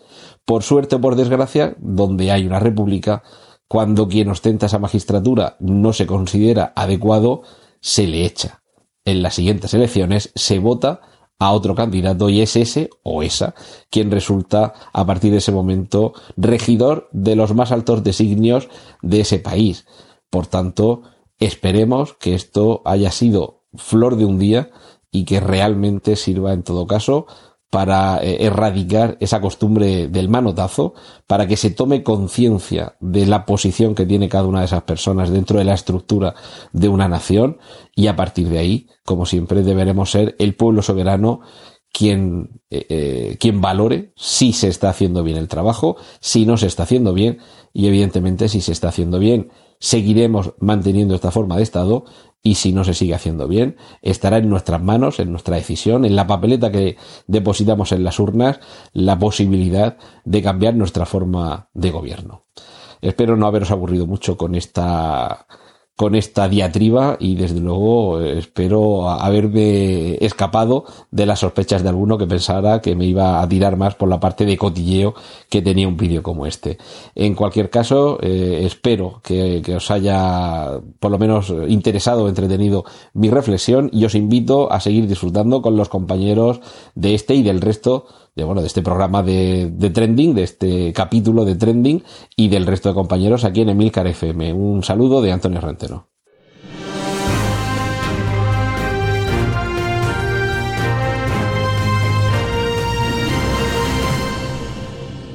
por 0.50 0.64
suerte 0.64 0.96
o 0.96 1.00
por 1.00 1.16
desgracia, 1.16 1.76
donde 1.78 2.32
hay 2.32 2.48
una 2.48 2.58
república, 2.58 3.22
cuando 3.68 4.08
quien 4.08 4.30
ostenta 4.30 4.66
esa 4.66 4.80
magistratura 4.80 5.58
no 5.60 5.94
se 5.94 6.08
considera 6.08 6.74
adecuado, 6.76 7.44
se 7.82 8.08
le 8.08 8.26
echa. 8.26 8.64
En 9.06 9.22
las 9.22 9.36
siguientes 9.36 9.76
elecciones 9.76 10.32
se 10.34 10.58
vota 10.58 11.02
a 11.38 11.52
otro 11.52 11.76
candidato 11.76 12.30
y 12.30 12.42
es 12.42 12.56
ese 12.56 12.90
o 13.04 13.22
esa 13.22 13.54
quien 13.92 14.10
resulta 14.10 14.74
a 14.92 15.06
partir 15.06 15.34
de 15.34 15.38
ese 15.38 15.52
momento 15.52 16.14
regidor 16.36 17.10
de 17.12 17.36
los 17.36 17.54
más 17.54 17.72
altos 17.72 18.04
designios 18.04 18.70
de 19.04 19.20
ese 19.20 19.38
país. 19.38 19.86
Por 20.32 20.48
tanto, 20.48 21.04
esperemos 21.38 22.14
que 22.14 22.34
esto 22.34 22.82
haya 22.86 23.12
sido 23.12 23.66
flor 23.76 24.16
de 24.16 24.26
un 24.26 24.40
día 24.40 24.72
y 25.12 25.26
que 25.26 25.42
realmente 25.42 26.16
sirva 26.16 26.54
en 26.54 26.64
todo 26.64 26.88
caso 26.88 27.28
para 27.70 28.24
eh, 28.24 28.46
erradicar 28.46 29.18
esa 29.20 29.42
costumbre 29.42 30.08
del 30.08 30.30
manotazo, 30.30 30.94
para 31.28 31.48
que 31.48 31.58
se 31.58 31.70
tome 31.70 32.04
conciencia 32.04 32.96
de 33.00 33.26
la 33.26 33.46
posición 33.46 33.94
que 33.94 34.06
tiene 34.06 34.28
cada 34.28 34.48
una 34.48 34.60
de 34.60 34.66
esas 34.66 34.84
personas 34.84 35.30
dentro 35.30 35.60
de 35.60 35.66
la 35.66 35.76
estructura 35.76 36.34
de 36.74 36.90
una 36.90 37.08
nación 37.08 37.58
y 37.96 38.08
a 38.08 38.16
partir 38.16 38.50
de 38.50 38.60
ahí, 38.60 38.88
como 39.06 39.26
siempre, 39.26 39.62
deberemos 39.62 40.10
ser 40.10 40.36
el 40.40 40.56
pueblo 40.56 40.82
soberano 40.82 41.42
quien, 41.92 42.62
eh, 42.70 42.86
eh, 42.90 43.38
quien 43.40 43.62
valore 43.62 44.14
si 44.16 44.54
se 44.54 44.68
está 44.68 44.90
haciendo 44.90 45.24
bien 45.24 45.38
el 45.38 45.48
trabajo, 45.48 45.98
si 46.20 46.46
no 46.46 46.58
se 46.58 46.68
está 46.68 46.84
haciendo 46.84 47.14
bien 47.14 47.40
y 47.74 47.88
evidentemente 47.88 48.50
si 48.50 48.62
se 48.62 48.72
está 48.72 48.90
haciendo 48.90 49.20
bien 49.20 49.52
seguiremos 49.80 50.54
manteniendo 50.60 51.16
esta 51.16 51.32
forma 51.32 51.56
de 51.56 51.64
Estado 51.64 52.06
y 52.42 52.56
si 52.56 52.72
no 52.72 52.84
se 52.84 52.94
sigue 52.94 53.14
haciendo 53.14 53.48
bien, 53.48 53.78
estará 54.02 54.38
en 54.38 54.50
nuestras 54.50 54.82
manos, 54.82 55.20
en 55.20 55.32
nuestra 55.32 55.58
decisión, 55.58 56.06
en 56.06 56.16
la 56.16 56.28
papeleta 56.28 56.72
que 56.72 56.98
depositamos 57.28 57.92
en 57.92 58.04
las 58.04 58.20
urnas, 58.20 58.60
la 58.94 59.18
posibilidad 59.20 59.98
de 60.24 60.42
cambiar 60.42 60.76
nuestra 60.76 61.06
forma 61.06 61.70
de 61.74 61.92
gobierno. 61.92 62.46
Espero 63.02 63.36
no 63.36 63.48
haberos 63.48 63.72
aburrido 63.72 64.08
mucho 64.08 64.38
con 64.38 64.56
esta 64.56 65.48
con 66.00 66.16
esta 66.16 66.48
diatriba 66.48 67.18
y 67.20 67.36
desde 67.36 67.60
luego 67.60 68.22
espero 68.22 69.10
haberme 69.10 70.16
escapado 70.24 70.86
de 71.12 71.26
las 71.26 71.40
sospechas 71.40 71.84
de 71.84 71.90
alguno 71.90 72.18
que 72.18 72.26
pensara 72.26 72.80
que 72.80 72.96
me 72.96 73.04
iba 73.04 73.42
a 73.42 73.50
tirar 73.50 73.76
más 73.76 73.96
por 73.96 74.08
la 74.08 74.18
parte 74.18 74.46
de 74.46 74.58
cotilleo 74.58 75.14
que 75.50 75.62
tenía 75.62 75.90
un 75.90 75.98
vídeo 75.98 76.24
como 76.24 76.46
este. 76.46 76.78
En 77.16 77.36
cualquier 77.36 77.70
caso, 77.70 78.18
eh, 78.22 78.62
espero 78.64 79.20
que, 79.22 79.62
que, 79.62 79.76
os 79.76 79.92
haya 79.92 80.80
por 81.02 81.12
lo 81.12 81.20
menos 81.20 81.54
interesado 81.68 82.24
o 82.24 82.30
entretenido 82.30 82.86
mi 83.14 83.30
reflexión 83.30 83.90
y 83.92 84.06
os 84.06 84.16
invito 84.16 84.72
a 84.72 84.80
seguir 84.80 85.06
disfrutando 85.06 85.62
con 85.62 85.76
los 85.76 85.90
compañeros 85.90 86.62
de 86.96 87.14
este 87.14 87.36
y 87.36 87.44
del 87.44 87.60
resto 87.60 88.06
de, 88.36 88.44
bueno, 88.44 88.62
de 88.62 88.68
este 88.68 88.82
programa 88.82 89.24
de, 89.24 89.70
de, 89.72 89.90
trending, 89.90 90.34
de 90.36 90.44
este 90.44 90.94
capítulo 90.94 91.46
de 91.46 91.56
trending 91.56 92.04
y 92.36 92.50
del 92.50 92.66
resto 92.66 92.90
de 92.90 92.96
compañeros 92.96 93.44
aquí 93.44 93.62
en 93.62 93.70
Emilcar 93.70 94.08
FM. 94.08 94.54
Un 94.54 94.84
saludo 94.84 95.22
de 95.22 95.32
Antonio 95.32 95.62
Rentero. 95.62 96.08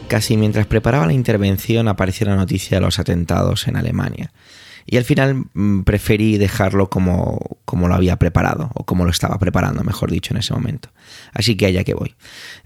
Casi 0.09 0.37
mientras 0.37 0.67
preparaba 0.67 1.07
la 1.07 1.13
intervención 1.13 1.89
apareció 1.89 2.27
la 2.27 2.37
noticia 2.37 2.77
de 2.77 2.85
los 2.85 3.01
atentados 3.01 3.67
en 3.67 3.77
Alemania. 3.77 4.33
Y 4.87 4.97
al 4.97 5.05
final 5.05 5.45
mm, 5.55 5.83
preferí 5.83 6.37
dejarlo 6.37 6.91
como, 6.91 7.59
como 7.65 7.89
lo 7.89 7.95
había 7.95 8.17
preparado, 8.17 8.71
o 8.75 8.85
como 8.85 9.05
lo 9.05 9.11
estaba 9.11 9.39
preparando, 9.39 9.83
mejor 9.83 10.11
dicho, 10.11 10.35
en 10.35 10.39
ese 10.39 10.53
momento. 10.53 10.91
Así 11.33 11.57
que 11.57 11.67
allá 11.67 11.85
que 11.85 11.95
voy. 11.95 12.15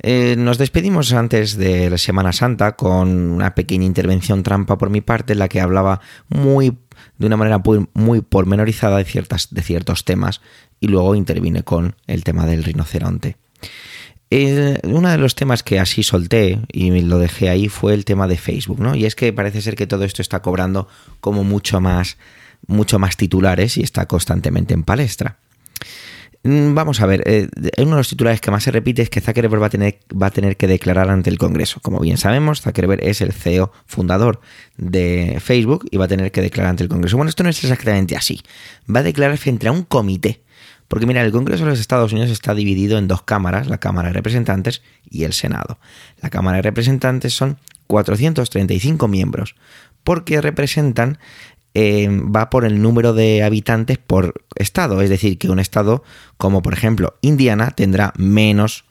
Eh, 0.03 0.35
nos 0.37 0.59
despedimos 0.59 1.13
antes 1.13 1.57
de 1.57 1.91
la 1.91 1.99
Semana 1.99 2.33
Santa 2.33 2.77
con 2.77 3.09
una 3.09 3.55
pequeña 3.55 3.85
intervención 3.85 4.43
trampa 4.43 4.79
por 4.79 4.91
mi 4.91 5.01
parte 5.01 5.35
en 5.35 5.39
la 5.39 5.49
que 5.49 5.61
hablaba 5.61 6.01
muy 6.29 6.77
de 7.19 7.27
una 7.27 7.37
manera 7.37 7.63
muy, 7.95 8.21
pormenorizada 8.23 8.99
de, 8.99 9.05
ciertas, 9.05 9.49
de 9.51 9.63
ciertos 9.63 10.05
temas 10.05 10.41
y 10.81 10.89
luego 10.89 11.15
intervine 11.15 11.63
con 11.63 11.97
el 12.07 12.25
tema 12.25 12.47
del 12.47 12.65
rinoceronte. 12.65 13.37
Eh, 14.31 14.79
uno 14.85 15.11
de 15.11 15.17
los 15.17 15.35
temas 15.35 15.63
que 15.63 15.81
así 15.81 16.03
solté 16.03 16.61
y 16.71 16.91
lo 17.01 17.19
dejé 17.19 17.49
ahí 17.49 17.69
fue 17.69 17.95
el 17.95 18.05
tema 18.05 18.29
de 18.29 18.37
Facebook, 18.37 18.79
¿no? 18.79 18.95
Y 18.95 19.07
es 19.07 19.15
que 19.15 19.33
parece 19.33 19.63
ser 19.63 19.75
que 19.75 19.87
todo 19.87 20.05
esto 20.05 20.21
está 20.21 20.43
cobrando 20.43 20.87
como 21.21 21.45
mucho 21.45 21.81
más, 21.81 22.19
mucho 22.67 22.99
más 22.99 23.17
titulares 23.17 23.79
y 23.79 23.83
está 23.83 24.07
constantemente 24.07 24.75
en 24.75 24.83
palestra. 24.83 25.39
Mm, 26.45 26.75
vamos 26.75 27.01
a 27.01 27.07
ver, 27.07 27.23
eh, 27.27 27.49
uno 27.79 27.93
de 27.93 27.97
los 27.97 28.09
titulares 28.09 28.41
que 28.41 28.51
más 28.51 28.63
se 28.63 28.71
repite 28.71 29.03
es 29.03 29.11
que 29.11 29.21
Zuckerberg 29.21 29.61
va 29.61 29.67
a, 29.67 29.71
tener, 29.71 29.99
va 30.11 30.27
a 30.29 30.31
tener 30.31 30.57
que 30.57 30.67
declarar 30.67 31.11
ante 31.11 31.31
el 31.31 31.39
Congreso. 31.39 31.81
Como 31.81 31.99
bien 31.99 32.19
sabemos, 32.19 32.61
Zuckerberg 32.61 33.03
es 33.03 33.21
el 33.23 33.33
CEO 33.33 33.73
fundador 33.87 34.41
de 34.77 35.39
Facebook 35.41 35.87
y 35.91 35.97
va 35.97 36.05
a 36.05 36.09
tener 36.09 36.31
que 36.31 36.43
declarar 36.43 36.71
ante 36.71 36.85
el 36.85 36.89
Congreso. 36.89 37.17
Bueno, 37.17 37.31
esto 37.31 37.43
no 37.43 37.51
es 37.51 37.63
exactamente 37.65 38.15
así. 38.17 38.43
Va 38.95 39.01
a 39.01 39.03
declarar 39.03 39.37
frente 39.39 39.69
a 39.69 39.73
un 39.73 39.83
comité 39.83 40.43
porque 40.89 41.07
mira, 41.07 41.23
el 41.23 41.33
Congreso 41.33 41.65
de 41.65 41.71
los 41.71 41.81
Estados 41.81 42.13
Unidos 42.13 42.31
está 42.31 42.55
dividido 42.55 42.99
en 42.99 43.09
dos 43.09 43.23
cámaras, 43.23 43.69
la 43.69 43.79
Cámara 43.79 44.09
de 44.09 44.15
Representantes 44.15 44.83
y 45.09 45.25
el 45.25 45.35
Senado. 45.35 45.79
La 46.23 46.31
Cámara 46.31 46.57
de 46.57 46.63
Representantes 46.63 47.35
son 47.35 47.59
435 47.87 49.07
miembros, 49.07 49.55
porque 50.03 50.41
representan, 50.41 51.19
eh, 51.75 52.09
va 52.11 52.49
por 52.49 52.65
el 52.65 52.81
número 52.81 53.13
de 53.13 53.43
habitantes 53.43 53.99
por 53.99 54.43
estado, 54.55 55.03
es 55.03 55.11
decir, 55.11 55.39
que 55.39 55.51
un 55.51 55.59
estado 55.59 56.03
como 56.39 56.63
por 56.63 56.73
ejemplo 56.73 57.19
Indiana 57.21 57.71
tendrá 57.73 58.15
menos 58.17 58.85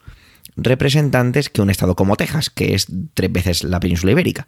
representantes 0.56 1.50
que 1.50 1.62
un 1.62 1.70
estado 1.70 1.96
como 1.96 2.16
Texas, 2.16 2.50
que 2.50 2.74
es 2.74 2.86
tres 3.14 3.32
veces 3.32 3.64
la 3.64 3.80
península 3.80 4.12
ibérica. 4.12 4.46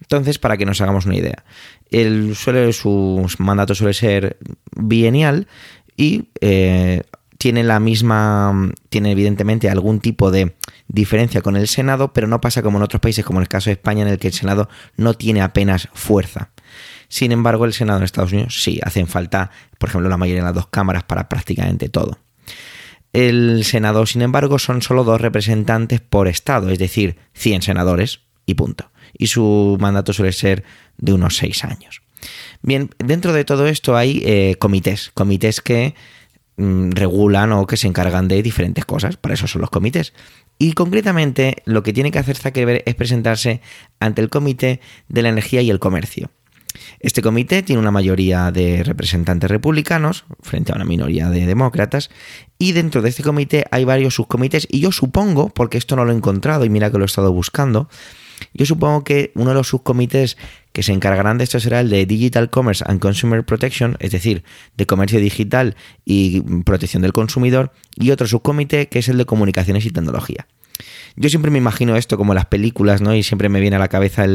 Entonces, 0.00 0.38
para 0.38 0.56
que 0.56 0.66
nos 0.66 0.80
hagamos 0.80 1.06
una 1.06 1.16
idea, 1.16 1.44
el, 1.90 2.36
suele, 2.36 2.72
su 2.72 3.26
mandato 3.38 3.74
suele 3.74 3.94
ser 3.94 4.36
bienial 4.76 5.48
y 5.96 6.28
eh, 6.40 7.02
tiene 7.38 7.64
la 7.64 7.80
misma, 7.80 8.72
tiene 8.88 9.12
evidentemente 9.12 9.68
algún 9.68 10.00
tipo 10.00 10.30
de 10.30 10.56
diferencia 10.88 11.42
con 11.42 11.56
el 11.56 11.68
Senado, 11.68 12.12
pero 12.12 12.26
no 12.26 12.40
pasa 12.40 12.62
como 12.62 12.78
en 12.78 12.84
otros 12.84 13.00
países, 13.00 13.24
como 13.24 13.38
en 13.38 13.42
el 13.42 13.48
caso 13.48 13.70
de 13.70 13.74
España, 13.74 14.02
en 14.02 14.08
el 14.08 14.18
que 14.18 14.28
el 14.28 14.32
Senado 14.32 14.68
no 14.96 15.14
tiene 15.14 15.42
apenas 15.42 15.88
fuerza. 15.92 16.50
Sin 17.08 17.32
embargo, 17.32 17.64
el 17.64 17.72
Senado 17.72 17.98
en 17.98 18.04
Estados 18.04 18.32
Unidos 18.32 18.62
sí, 18.62 18.80
hacen 18.82 19.06
falta, 19.06 19.50
por 19.78 19.88
ejemplo, 19.88 20.08
la 20.08 20.16
mayoría 20.16 20.42
de 20.42 20.46
las 20.48 20.54
dos 20.54 20.68
cámaras 20.68 21.04
para 21.04 21.28
prácticamente 21.28 21.88
todo. 21.88 22.18
El 23.12 23.64
Senado, 23.64 24.04
sin 24.06 24.22
embargo, 24.22 24.58
son 24.58 24.82
solo 24.82 25.04
dos 25.04 25.20
representantes 25.20 26.00
por 26.00 26.28
estado, 26.28 26.70
es 26.70 26.78
decir, 26.78 27.16
100 27.34 27.62
senadores 27.62 28.20
y 28.44 28.54
punto. 28.54 28.90
Y 29.16 29.28
su 29.28 29.78
mandato 29.80 30.12
suele 30.12 30.32
ser 30.32 30.64
de 30.98 31.12
unos 31.12 31.36
6 31.36 31.64
años. 31.64 32.02
Bien, 32.62 32.90
dentro 32.98 33.32
de 33.32 33.44
todo 33.44 33.66
esto 33.66 33.96
hay 33.96 34.22
eh, 34.24 34.56
comités, 34.58 35.10
comités 35.14 35.60
que 35.60 35.94
mm, 36.56 36.90
regulan 36.92 37.52
o 37.52 37.66
que 37.66 37.76
se 37.76 37.86
encargan 37.86 38.28
de 38.28 38.42
diferentes 38.42 38.84
cosas, 38.84 39.16
para 39.16 39.34
eso 39.34 39.46
son 39.46 39.60
los 39.60 39.70
comités. 39.70 40.12
Y 40.58 40.72
concretamente 40.72 41.62
lo 41.64 41.82
que 41.82 41.92
tiene 41.92 42.10
que 42.10 42.18
hacer 42.18 42.36
Zuckerberg 42.36 42.82
es 42.86 42.94
presentarse 42.94 43.60
ante 44.00 44.22
el 44.22 44.30
Comité 44.30 44.80
de 45.08 45.22
la 45.22 45.28
Energía 45.28 45.60
y 45.62 45.70
el 45.70 45.78
Comercio. 45.78 46.30
Este 47.00 47.22
comité 47.22 47.62
tiene 47.62 47.80
una 47.80 47.90
mayoría 47.90 48.50
de 48.50 48.82
representantes 48.82 49.50
republicanos 49.50 50.24
frente 50.40 50.72
a 50.72 50.76
una 50.76 50.84
minoría 50.84 51.30
de 51.30 51.46
demócratas 51.46 52.10
y 52.58 52.72
dentro 52.72 53.02
de 53.02 53.10
este 53.10 53.22
comité 53.22 53.64
hay 53.70 53.84
varios 53.84 54.14
subcomités 54.14 54.66
y 54.70 54.80
yo 54.80 54.92
supongo, 54.92 55.50
porque 55.50 55.78
esto 55.78 55.96
no 55.96 56.04
lo 56.04 56.12
he 56.12 56.16
encontrado 56.16 56.64
y 56.64 56.70
mira 56.70 56.90
que 56.90 56.98
lo 56.98 57.04
he 57.04 57.06
estado 57.06 57.32
buscando, 57.32 57.88
yo 58.54 58.66
supongo 58.66 59.04
que 59.04 59.32
uno 59.34 59.50
de 59.50 59.54
los 59.54 59.68
subcomités 59.68 60.36
que 60.76 60.82
se 60.82 60.92
encargarán 60.92 61.38
de 61.38 61.44
esto 61.44 61.58
será 61.58 61.80
el 61.80 61.88
de 61.88 62.04
Digital 62.04 62.50
Commerce 62.50 62.84
and 62.86 63.00
Consumer 63.00 63.42
Protection, 63.42 63.96
es 63.98 64.10
decir, 64.10 64.44
de 64.76 64.84
comercio 64.84 65.18
digital 65.20 65.74
y 66.04 66.42
protección 66.64 67.00
del 67.00 67.14
consumidor, 67.14 67.72
y 67.94 68.10
otro 68.10 68.26
subcomité 68.26 68.86
que 68.90 68.98
es 68.98 69.08
el 69.08 69.16
de 69.16 69.24
comunicaciones 69.24 69.86
y 69.86 69.90
tecnología. 69.90 70.46
Yo 71.16 71.30
siempre 71.30 71.50
me 71.50 71.56
imagino 71.56 71.96
esto 71.96 72.18
como 72.18 72.34
las 72.34 72.44
películas, 72.44 73.00
¿no? 73.00 73.14
Y 73.14 73.22
siempre 73.22 73.48
me 73.48 73.58
viene 73.62 73.76
a 73.76 73.78
la 73.78 73.88
cabeza 73.88 74.26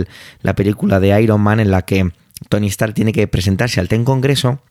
la 0.41 0.55
película 0.55 0.99
de 0.99 1.21
Iron 1.21 1.41
Man 1.41 1.59
en 1.59 1.69
la 1.69 1.83
que 1.83 2.09
Tony 2.49 2.69
Stark 2.69 2.95
tiene 2.95 3.13
que 3.13 3.27
presentarse 3.27 3.79
al 3.79 3.87
TEN 3.87 4.03
Congreso 4.03 4.63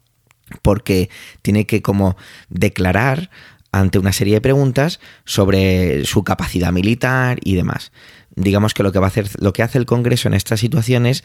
porque 0.63 1.09
tiene 1.41 1.67
que 1.67 1.83
como 1.83 2.17
declarar 2.49 3.31
ante 3.73 3.99
una 3.99 4.13
serie 4.13 4.35
de 4.35 4.41
preguntas 4.41 5.01
sobre 5.25 6.05
su 6.05 6.25
capacidad 6.25 6.73
militar 6.73 7.39
y 7.45 7.55
demás 7.55 7.93
digamos 8.37 8.75
que 8.75 8.83
lo 8.83 8.93
que 8.93 8.99
va 8.99 9.07
a 9.07 9.09
hacer, 9.09 9.29
lo 9.41 9.53
que 9.53 9.63
hace 9.63 9.79
el 9.79 9.87
Congreso 9.87 10.29
en 10.29 10.35
estas 10.35 10.61
situaciones 10.61 11.25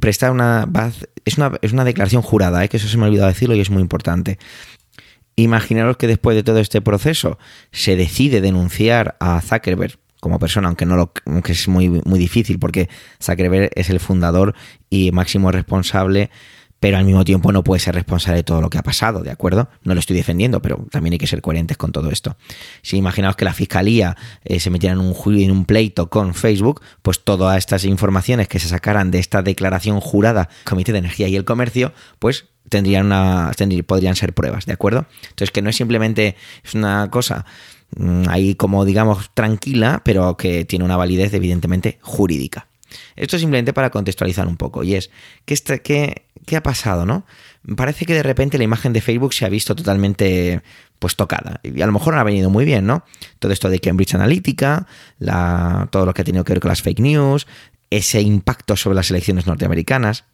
prestar 0.00 0.30
una, 0.32 0.68
es 1.24 1.38
una, 1.38 1.52
es 1.62 1.72
una 1.72 1.84
declaración 1.84 2.22
jurada, 2.22 2.64
¿eh? 2.64 2.68
que 2.68 2.78
eso 2.78 2.88
se 2.88 2.96
me 2.96 3.04
ha 3.04 3.08
olvidado 3.08 3.28
decirlo 3.28 3.54
y 3.54 3.60
es 3.60 3.70
muy 3.70 3.82
importante. 3.82 4.38
Imaginaros 5.36 5.96
que 5.96 6.06
después 6.06 6.36
de 6.36 6.42
todo 6.42 6.58
este 6.58 6.80
proceso 6.80 7.38
se 7.72 7.96
decide 7.96 8.40
denunciar 8.40 9.16
a 9.20 9.40
Zuckerberg 9.40 9.98
como 10.20 10.38
persona, 10.38 10.68
aunque 10.68 10.86
no 10.86 10.96
lo, 10.96 11.12
aunque 11.26 11.52
es 11.52 11.68
muy, 11.68 11.88
muy 11.88 12.18
difícil 12.18 12.58
porque 12.58 12.88
Zuckerberg 13.22 13.70
es 13.74 13.90
el 13.90 14.00
fundador 14.00 14.54
y 14.88 15.12
máximo 15.12 15.52
responsable 15.52 16.30
pero 16.84 16.98
al 16.98 17.06
mismo 17.06 17.24
tiempo 17.24 17.50
no 17.50 17.64
puede 17.64 17.80
ser 17.80 17.94
responsable 17.94 18.40
de 18.40 18.42
todo 18.42 18.60
lo 18.60 18.68
que 18.68 18.76
ha 18.76 18.82
pasado, 18.82 19.22
¿de 19.22 19.30
acuerdo? 19.30 19.70
No 19.84 19.94
lo 19.94 20.00
estoy 20.00 20.16
defendiendo, 20.16 20.60
pero 20.60 20.86
también 20.90 21.14
hay 21.14 21.18
que 21.18 21.26
ser 21.26 21.40
coherentes 21.40 21.78
con 21.78 21.92
todo 21.92 22.10
esto. 22.10 22.36
Si 22.82 22.98
imaginaos 22.98 23.36
que 23.36 23.46
la 23.46 23.54
fiscalía 23.54 24.18
eh, 24.44 24.60
se 24.60 24.68
metiera 24.68 24.92
en 24.92 25.00
un 25.00 25.14
en 25.40 25.50
un 25.50 25.64
pleito 25.64 26.10
con 26.10 26.34
Facebook, 26.34 26.82
pues 27.00 27.24
todas 27.24 27.56
estas 27.56 27.86
informaciones 27.86 28.48
que 28.48 28.58
se 28.58 28.68
sacaran 28.68 29.10
de 29.10 29.18
esta 29.18 29.40
declaración 29.40 29.98
jurada 29.98 30.50
Comité 30.64 30.92
de 30.92 30.98
Energía 30.98 31.26
y 31.26 31.36
el 31.36 31.46
Comercio, 31.46 31.94
pues 32.18 32.48
tendrían 32.68 33.06
una, 33.06 33.52
podrían 33.86 34.14
ser 34.14 34.34
pruebas, 34.34 34.66
¿de 34.66 34.74
acuerdo? 34.74 35.06
Entonces 35.22 35.52
que 35.52 35.62
no 35.62 35.70
es 35.70 35.76
simplemente 35.76 36.36
una 36.74 37.08
cosa 37.10 37.46
mm, 37.96 38.28
ahí 38.28 38.56
como 38.56 38.84
digamos 38.84 39.30
tranquila, 39.32 40.02
pero 40.04 40.36
que 40.36 40.66
tiene 40.66 40.84
una 40.84 40.98
validez 40.98 41.32
evidentemente 41.32 41.98
jurídica. 42.02 42.66
Esto 43.16 43.36
es 43.36 43.40
simplemente 43.40 43.72
para 43.72 43.90
contextualizar 43.90 44.46
un 44.46 44.56
poco. 44.56 44.84
Y 44.84 44.94
es, 44.94 45.10
¿qué, 45.44 45.54
este, 45.54 45.82
qué, 45.82 46.23
qué 46.44 46.56
ha 46.56 46.62
pasado, 46.62 47.06
no? 47.06 47.24
Parece 47.76 48.06
que 48.06 48.14
de 48.14 48.22
repente 48.22 48.58
la 48.58 48.64
imagen 48.64 48.92
de 48.92 49.00
Facebook 49.00 49.34
se 49.34 49.44
ha 49.44 49.48
visto 49.48 49.74
totalmente 49.74 50.62
pues 50.98 51.16
tocada. 51.16 51.60
Y 51.62 51.82
a 51.82 51.86
lo 51.86 51.92
mejor 51.92 52.14
no 52.14 52.20
ha 52.20 52.24
venido 52.24 52.50
muy 52.50 52.64
bien, 52.64 52.86
¿no? 52.86 53.04
Todo 53.38 53.52
esto 53.52 53.68
de 53.68 53.80
Cambridge 53.80 54.14
Analytica, 54.14 54.86
la, 55.18 55.88
todo 55.90 56.06
lo 56.06 56.14
que 56.14 56.22
ha 56.22 56.24
tenido 56.24 56.44
que 56.44 56.52
ver 56.52 56.60
con 56.60 56.70
las 56.70 56.82
fake 56.82 57.00
news, 57.00 57.46
ese 57.90 58.20
impacto 58.20 58.76
sobre 58.76 58.96
las 58.96 59.10
elecciones 59.10 59.46
norteamericanas. 59.46 60.24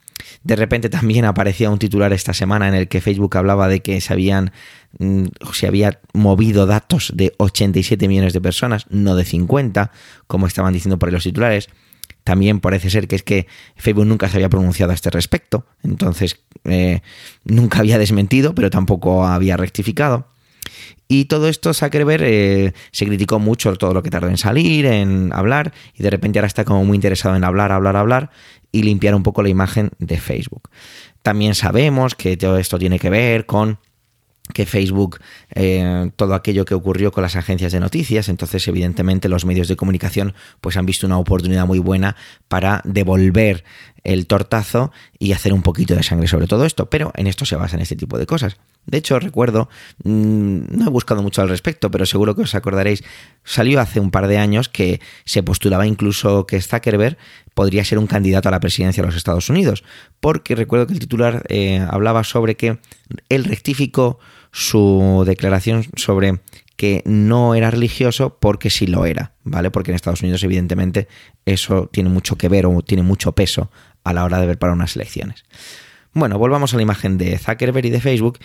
De 0.44 0.56
repente 0.56 0.88
también 0.88 1.24
aparecía 1.26 1.70
un 1.70 1.78
titular 1.78 2.12
esta 2.12 2.34
semana 2.34 2.68
en 2.68 2.74
el 2.74 2.88
que 2.88 3.00
Facebook 3.00 3.36
hablaba 3.36 3.68
de 3.68 3.80
que 3.80 4.00
se 4.00 4.12
habían 4.12 4.52
mm, 4.98 5.26
se 5.52 5.66
había 5.66 6.00
movido 6.12 6.66
datos 6.66 7.12
de 7.14 7.34
87 7.38 8.06
millones 8.08 8.32
de 8.32 8.40
personas, 8.40 8.86
no 8.90 9.16
de 9.16 9.24
50, 9.24 9.92
como 10.26 10.46
estaban 10.46 10.72
diciendo 10.72 10.98
por 10.98 11.08
ahí 11.08 11.14
los 11.14 11.24
titulares. 11.24 11.68
También 12.24 12.60
parece 12.60 12.90
ser 12.90 13.08
que 13.08 13.16
es 13.16 13.22
que 13.22 13.46
Facebook 13.76 14.06
nunca 14.06 14.28
se 14.28 14.36
había 14.36 14.48
pronunciado 14.48 14.92
a 14.92 14.94
este 14.94 15.10
respecto, 15.10 15.66
entonces 15.82 16.40
eh, 16.64 17.00
nunca 17.44 17.78
había 17.78 17.98
desmentido, 17.98 18.54
pero 18.54 18.70
tampoco 18.70 19.26
había 19.26 19.56
rectificado. 19.56 20.28
Y 21.08 21.24
todo 21.24 21.48
esto 21.48 21.74
Zuckerberg 21.74 22.22
eh, 22.24 22.72
se 22.92 23.04
criticó 23.04 23.40
mucho 23.40 23.74
todo 23.74 23.92
lo 23.92 24.02
que 24.02 24.10
tardó 24.10 24.28
en 24.28 24.36
salir, 24.36 24.86
en 24.86 25.32
hablar, 25.32 25.72
y 25.98 26.02
de 26.02 26.10
repente 26.10 26.38
ahora 26.38 26.46
está 26.46 26.64
como 26.64 26.84
muy 26.84 26.94
interesado 26.94 27.34
en 27.34 27.42
hablar, 27.42 27.72
hablar, 27.72 27.96
hablar 27.96 28.30
y 28.70 28.82
limpiar 28.82 29.14
un 29.14 29.24
poco 29.24 29.42
la 29.42 29.48
imagen 29.48 29.90
de 29.98 30.18
Facebook. 30.18 30.70
También 31.22 31.54
sabemos 31.54 32.14
que 32.14 32.36
todo 32.36 32.58
esto 32.58 32.78
tiene 32.78 32.98
que 32.98 33.10
ver 33.10 33.44
con 33.46 33.78
que 34.50 34.66
Facebook, 34.66 35.18
eh, 35.54 36.10
todo 36.16 36.34
aquello 36.34 36.64
que 36.64 36.74
ocurrió 36.74 37.12
con 37.12 37.22
las 37.22 37.36
agencias 37.36 37.72
de 37.72 37.80
noticias, 37.80 38.28
entonces 38.28 38.66
evidentemente 38.68 39.28
los 39.28 39.44
medios 39.44 39.68
de 39.68 39.76
comunicación 39.76 40.34
pues 40.60 40.76
han 40.76 40.86
visto 40.86 41.06
una 41.06 41.18
oportunidad 41.18 41.66
muy 41.66 41.78
buena 41.78 42.16
para 42.48 42.82
devolver 42.84 43.64
el 44.04 44.26
tortazo 44.26 44.92
y 45.18 45.32
hacer 45.32 45.52
un 45.52 45.62
poquito 45.62 45.94
de 45.94 46.02
sangre 46.02 46.26
sobre 46.26 46.46
todo 46.46 46.64
esto, 46.64 46.88
pero 46.88 47.12
en 47.16 47.26
esto 47.26 47.44
se 47.44 47.56
basa 47.56 47.76
en 47.76 47.82
este 47.82 47.96
tipo 47.96 48.18
de 48.18 48.26
cosas. 48.26 48.56
De 48.86 48.98
hecho, 48.98 49.18
recuerdo, 49.18 49.68
mm, 50.04 50.76
no 50.76 50.86
he 50.86 50.90
buscado 50.90 51.22
mucho 51.22 51.42
al 51.42 51.48
respecto, 51.48 51.90
pero 51.90 52.06
seguro 52.06 52.34
que 52.34 52.42
os 52.42 52.54
acordaréis, 52.54 53.04
salió 53.44 53.80
hace 53.80 54.00
un 54.00 54.10
par 54.10 54.26
de 54.26 54.38
años 54.38 54.68
que 54.68 55.00
se 55.24 55.42
postulaba 55.42 55.86
incluso 55.86 56.46
que 56.46 56.60
Zuckerberg 56.60 57.18
podría 57.54 57.84
ser 57.84 57.98
un 57.98 58.06
candidato 58.06 58.48
a 58.48 58.52
la 58.52 58.60
presidencia 58.60 59.02
de 59.02 59.08
los 59.08 59.16
Estados 59.16 59.50
Unidos, 59.50 59.84
porque 60.20 60.54
recuerdo 60.54 60.86
que 60.86 60.94
el 60.94 60.98
titular 60.98 61.44
eh, 61.48 61.86
hablaba 61.90 62.24
sobre 62.24 62.56
que 62.56 62.78
él 63.28 63.44
rectificó 63.44 64.18
su 64.52 65.22
declaración 65.26 65.84
sobre 65.96 66.40
que 66.76 67.02
no 67.04 67.54
era 67.54 67.70
religioso 67.70 68.38
porque 68.40 68.70
sí 68.70 68.86
lo 68.86 69.04
era, 69.04 69.34
¿vale? 69.44 69.70
Porque 69.70 69.90
en 69.90 69.96
Estados 69.96 70.22
Unidos 70.22 70.42
evidentemente 70.44 71.08
eso 71.44 71.90
tiene 71.92 72.08
mucho 72.08 72.36
que 72.36 72.48
ver 72.48 72.64
o 72.64 72.80
tiene 72.80 73.02
mucho 73.02 73.32
peso 73.32 73.70
a 74.02 74.14
la 74.14 74.24
hora 74.24 74.40
de 74.40 74.46
ver 74.46 74.58
para 74.58 74.72
unas 74.72 74.96
elecciones. 74.96 75.44
Bueno, 76.12 76.38
volvamos 76.38 76.72
a 76.72 76.76
la 76.76 76.82
imagen 76.82 77.18
de 77.18 77.38
Zuckerberg 77.38 77.86
y 77.86 77.90
de 77.90 78.00
Facebook 78.00 78.38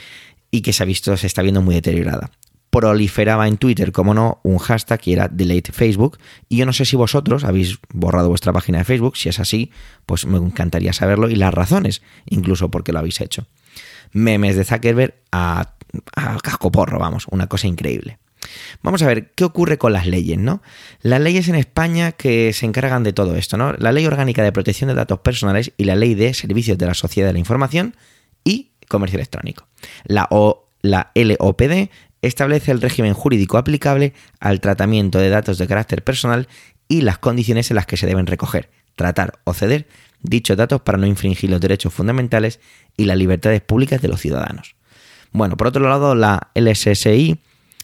y 0.52 0.62
que 0.62 0.74
se 0.74 0.84
ha 0.84 0.86
visto, 0.86 1.16
se 1.18 1.28
está 1.28 1.42
viendo 1.42 1.62
muy 1.62 1.76
deteriorada. 1.76 2.30
Proliferaba 2.70 3.48
en 3.48 3.58
Twitter, 3.58 3.94
como 3.94 4.14
no, 4.14 4.42
un 4.44 4.58
hashtag 4.58 5.00
que 5.00 5.14
era 5.14 5.30
Delete 5.30 5.72
Facebook. 5.72 6.18
Y 6.50 6.58
yo 6.58 6.66
no 6.66 6.74
sé 6.74 6.84
si 6.84 6.98
vosotros 6.98 7.46
habéis 7.46 7.80
borrado 7.94 8.28
vuestra 8.28 8.52
página 8.52 8.80
de 8.80 8.84
Facebook. 8.84 9.16
Si 9.16 9.30
es 9.30 9.40
así, 9.40 9.72
pues 10.06 10.26
me 10.26 10.38
encantaría 10.38 10.92
saberlo 10.92 11.30
y 11.30 11.36
las 11.36 11.54
razones, 11.54 12.02
incluso 12.26 12.70
por 12.70 12.84
qué 12.84 12.92
lo 12.92 13.00
habéis 13.00 13.22
hecho. 13.22 13.48
Memes 14.12 14.58
de 14.58 14.66
Zuckerberg 14.66 15.16
a, 15.32 15.75
a 16.16 16.38
casco 16.40 16.72
porro, 16.72 17.00
vamos, 17.00 17.26
una 17.32 17.48
cosa 17.48 17.68
increíble. 17.68 18.20
Vamos 18.84 19.02
a 19.02 19.08
ver 19.08 19.32
qué 19.32 19.44
ocurre 19.44 19.78
con 19.78 19.94
las 19.94 20.06
leyes, 20.06 20.38
¿no? 20.38 20.62
Las 21.02 21.22
leyes 21.22 21.48
en 21.48 21.56
España 21.56 22.12
que 22.12 22.54
se 22.54 22.66
encargan 22.66 23.04
de 23.04 23.14
todo 23.14 23.36
esto, 23.36 23.58
¿no? 23.58 23.74
La 23.74 23.92
Ley 23.92 24.06
Orgánica 24.06 24.44
de 24.44 24.52
Protección 24.52 24.88
de 24.88 24.94
Datos 24.94 25.20
Personales 25.20 25.72
y 25.78 25.86
la 25.86 25.96
Ley 25.96 26.16
de 26.16 26.34
Servicios 26.34 26.78
de 26.78 26.86
la 26.86 26.94
Sociedad 26.94 27.30
de 27.30 27.34
la 27.34 27.40
Información 27.40 27.96
y 28.44 28.72
Comercio 28.88 29.18
Electrónico. 29.18 29.68
La, 30.04 30.30
la 30.82 31.12
LOPD 31.16 31.90
establece 32.22 32.72
el 32.72 32.82
régimen 32.82 33.14
jurídico 33.14 33.58
aplicable 33.58 34.14
al 34.40 34.62
tratamiento 34.62 35.20
de 35.20 35.30
datos 35.30 35.58
de 35.58 35.68
carácter 35.68 36.04
personal 36.04 36.48
y 36.88 37.02
las 37.02 37.18
condiciones 37.18 37.72
en 37.72 37.76
las 37.76 37.86
que 37.86 37.98
se 37.98 38.08
deben 38.08 38.28
recoger, 38.28 38.70
tratar 38.96 39.40
o 39.44 39.54
ceder 39.54 39.88
dichos 40.22 40.58
datos 40.58 40.82
para 40.82 40.98
no 40.98 41.06
infringir 41.06 41.50
los 41.50 41.62
derechos 41.62 41.94
fundamentales 41.94 42.60
y 42.98 43.06
las 43.06 43.18
libertades 43.18 43.62
públicas 43.62 44.02
de 44.02 44.08
los 44.08 44.22
ciudadanos. 44.22 44.76
Bueno, 45.36 45.58
por 45.58 45.68
otro 45.68 45.88
lado, 45.90 46.16
la 46.16 46.50
LSSI 46.56 47.42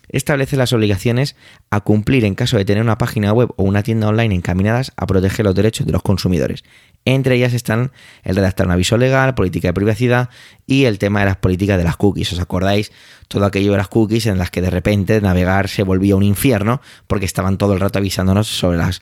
establece 0.07 0.55
las 0.55 0.71
obligaciones 0.71 1.35
a 1.69 1.81
cumplir 1.81 2.23
en 2.23 2.33
caso 2.33 2.55
de 2.57 2.63
tener 2.63 2.81
una 2.81 2.97
página 2.97 3.33
web 3.33 3.49
o 3.57 3.63
una 3.63 3.83
tienda 3.83 4.07
online 4.07 4.33
encaminadas 4.33 4.93
a 4.95 5.05
proteger 5.05 5.45
los 5.45 5.53
derechos 5.53 5.85
de 5.85 5.91
los 5.91 6.01
consumidores. 6.01 6.63
Entre 7.03 7.35
ellas 7.35 7.53
están 7.53 7.91
el 8.23 8.37
redactar 8.37 8.67
un 8.67 8.71
aviso 8.71 8.97
legal, 8.97 9.35
política 9.35 9.67
de 9.67 9.73
privacidad 9.73 10.29
y 10.65 10.85
el 10.85 10.97
tema 10.97 11.19
de 11.19 11.25
las 11.25 11.37
políticas 11.37 11.77
de 11.77 11.83
las 11.83 11.97
cookies. 11.97 12.31
¿Os 12.31 12.39
acordáis? 12.39 12.93
Todo 13.27 13.45
aquello 13.45 13.71
de 13.71 13.77
las 13.77 13.89
cookies 13.89 14.27
en 14.27 14.37
las 14.37 14.49
que 14.49 14.61
de 14.61 14.69
repente 14.69 15.19
navegar 15.19 15.67
se 15.67 15.83
volvía 15.83 16.15
un 16.15 16.23
infierno 16.23 16.81
porque 17.07 17.25
estaban 17.25 17.57
todo 17.57 17.73
el 17.73 17.81
rato 17.81 17.99
avisándonos 17.99 18.47
sobre 18.47 18.77
las 18.77 19.01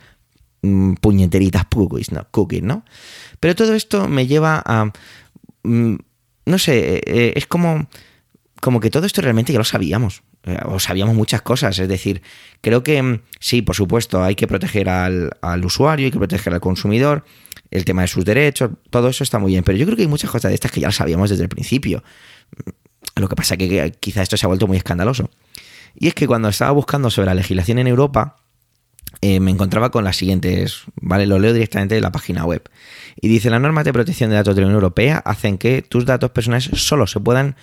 mm, 0.63 0.93
puñeteritas 0.95 1.65
cookies, 1.65 2.11
¿no? 2.11 2.27
Cookies, 2.31 2.63
¿no? 2.63 2.83
Pero 3.39 3.53
todo 3.53 3.75
esto 3.75 4.07
me 4.07 4.25
lleva 4.25 4.63
a... 4.65 4.91
Mm, 5.61 5.97
no 6.45 6.57
sé, 6.57 6.95
eh, 6.95 7.01
eh, 7.05 7.33
es 7.35 7.45
como, 7.45 7.87
como 8.61 8.79
que 8.79 8.89
todo 8.89 9.05
esto 9.05 9.21
realmente 9.21 9.53
ya 9.53 9.59
lo 9.59 9.65
sabíamos. 9.65 10.23
Eh, 10.43 10.57
o 10.65 10.79
sabíamos 10.79 11.15
muchas 11.15 11.41
cosas. 11.41 11.77
Es 11.79 11.87
decir, 11.87 12.21
creo 12.61 12.83
que 12.83 13.01
mm, 13.01 13.21
sí, 13.39 13.61
por 13.61 13.75
supuesto, 13.75 14.23
hay 14.23 14.35
que 14.35 14.47
proteger 14.47 14.89
al, 14.89 15.31
usuario, 15.63 16.05
hay 16.05 16.11
que 16.11 16.17
proteger 16.17 16.53
al 16.53 16.61
consumidor, 16.61 17.25
el 17.71 17.85
tema 17.85 18.01
de 18.01 18.07
sus 18.07 18.25
derechos, 18.25 18.71
todo 18.89 19.09
eso 19.09 19.23
está 19.23 19.37
muy 19.37 19.51
bien. 19.51 19.63
Pero 19.63 19.77
yo 19.77 19.85
creo 19.85 19.95
que 19.95 20.03
hay 20.03 20.07
muchas 20.07 20.31
cosas 20.31 20.49
de 20.49 20.55
estas 20.55 20.71
que 20.71 20.81
ya 20.81 20.87
lo 20.87 20.91
sabíamos 20.91 21.29
desde 21.29 21.43
el 21.43 21.49
principio. 21.49 22.03
Lo 23.15 23.27
que 23.27 23.35
pasa 23.35 23.55
es 23.55 23.57
que 23.59 23.91
quizá 23.99 24.21
esto 24.21 24.37
se 24.37 24.45
ha 24.45 24.47
vuelto 24.47 24.67
muy 24.67 24.77
escandaloso. 24.77 25.29
Y 25.95 26.07
es 26.07 26.13
que 26.13 26.27
cuando 26.27 26.49
estaba 26.49 26.71
buscando 26.71 27.09
sobre 27.09 27.27
la 27.27 27.35
legislación 27.35 27.79
en 27.79 27.87
Europa, 27.87 28.37
eh, 29.21 29.39
me 29.39 29.51
encontraba 29.51 29.91
con 29.91 30.03
las 30.03 30.15
siguientes, 30.15 30.83
¿vale? 31.01 31.27
Lo 31.27 31.39
leo 31.39 31.51
directamente 31.51 31.95
de 31.95 32.01
la 32.01 32.11
página 32.11 32.45
web. 32.45 32.69
Y 33.19 33.27
dice, 33.27 33.49
las 33.49 33.59
normas 33.59 33.83
de 33.83 33.91
protección 33.91 34.29
de 34.29 34.37
datos 34.37 34.55
de 34.55 34.61
la 34.61 34.67
Unión 34.67 34.75
Europea 34.75 35.17
hacen 35.25 35.57
que 35.57 35.81
tus 35.81 36.05
datos 36.05 36.31
personales 36.31 36.69
solo 36.75 37.05
se 37.05 37.19
puedan 37.19 37.55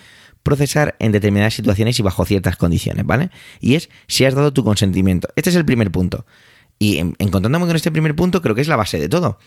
procesar 0.47 0.95
en 0.99 1.11
determinadas 1.11 1.55
situaciones 1.55 1.99
y 1.99 2.03
bajo 2.03 2.23
ciertas 2.23 2.55
condiciones, 2.55 3.05
¿vale? 3.05 3.31
Y 3.59 3.75
es 3.75 3.89
si 4.07 4.23
has 4.23 4.33
dado 4.33 4.53
tu 4.53 4.63
consentimiento. 4.63 5.27
Este 5.35 5.49
es 5.49 5.57
el 5.57 5.65
primer 5.65 5.91
punto. 5.91 6.25
Y 6.79 6.99
encontrándome 6.99 7.65
con 7.65 7.75
este 7.75 7.91
primer 7.91 8.15
punto, 8.15 8.41
creo 8.41 8.55
que 8.55 8.61
es 8.61 8.69
la 8.69 8.77
base 8.77 8.97
de 8.97 9.09
todo. 9.09 9.39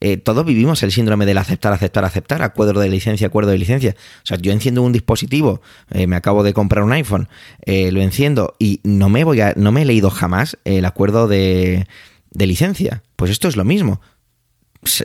Eh, 0.00 0.16
todos 0.16 0.44
vivimos 0.44 0.82
el 0.82 0.90
síndrome 0.90 1.24
del 1.24 1.38
aceptar, 1.38 1.72
aceptar, 1.72 2.04
aceptar, 2.04 2.42
acuerdo 2.42 2.80
de 2.80 2.88
licencia, 2.88 3.28
acuerdo 3.28 3.52
de 3.52 3.58
licencia. 3.58 3.94
O 4.24 4.26
sea, 4.26 4.38
yo 4.38 4.50
enciendo 4.50 4.82
un 4.82 4.90
dispositivo, 4.90 5.62
eh, 5.92 6.08
me 6.08 6.16
acabo 6.16 6.42
de 6.42 6.52
comprar 6.52 6.82
un 6.82 6.90
iPhone, 6.92 7.28
eh, 7.64 7.92
lo 7.92 8.00
enciendo 8.00 8.56
y 8.58 8.80
no 8.82 9.08
me 9.08 9.22
voy 9.22 9.40
a, 9.42 9.54
no 9.56 9.70
me 9.70 9.82
he 9.82 9.84
leído 9.84 10.10
jamás 10.10 10.58
el 10.64 10.84
acuerdo 10.84 11.28
de, 11.28 11.86
de 12.32 12.46
licencia. 12.48 13.04
Pues 13.14 13.30
esto 13.30 13.46
es 13.46 13.56
lo 13.56 13.64
mismo 13.64 14.00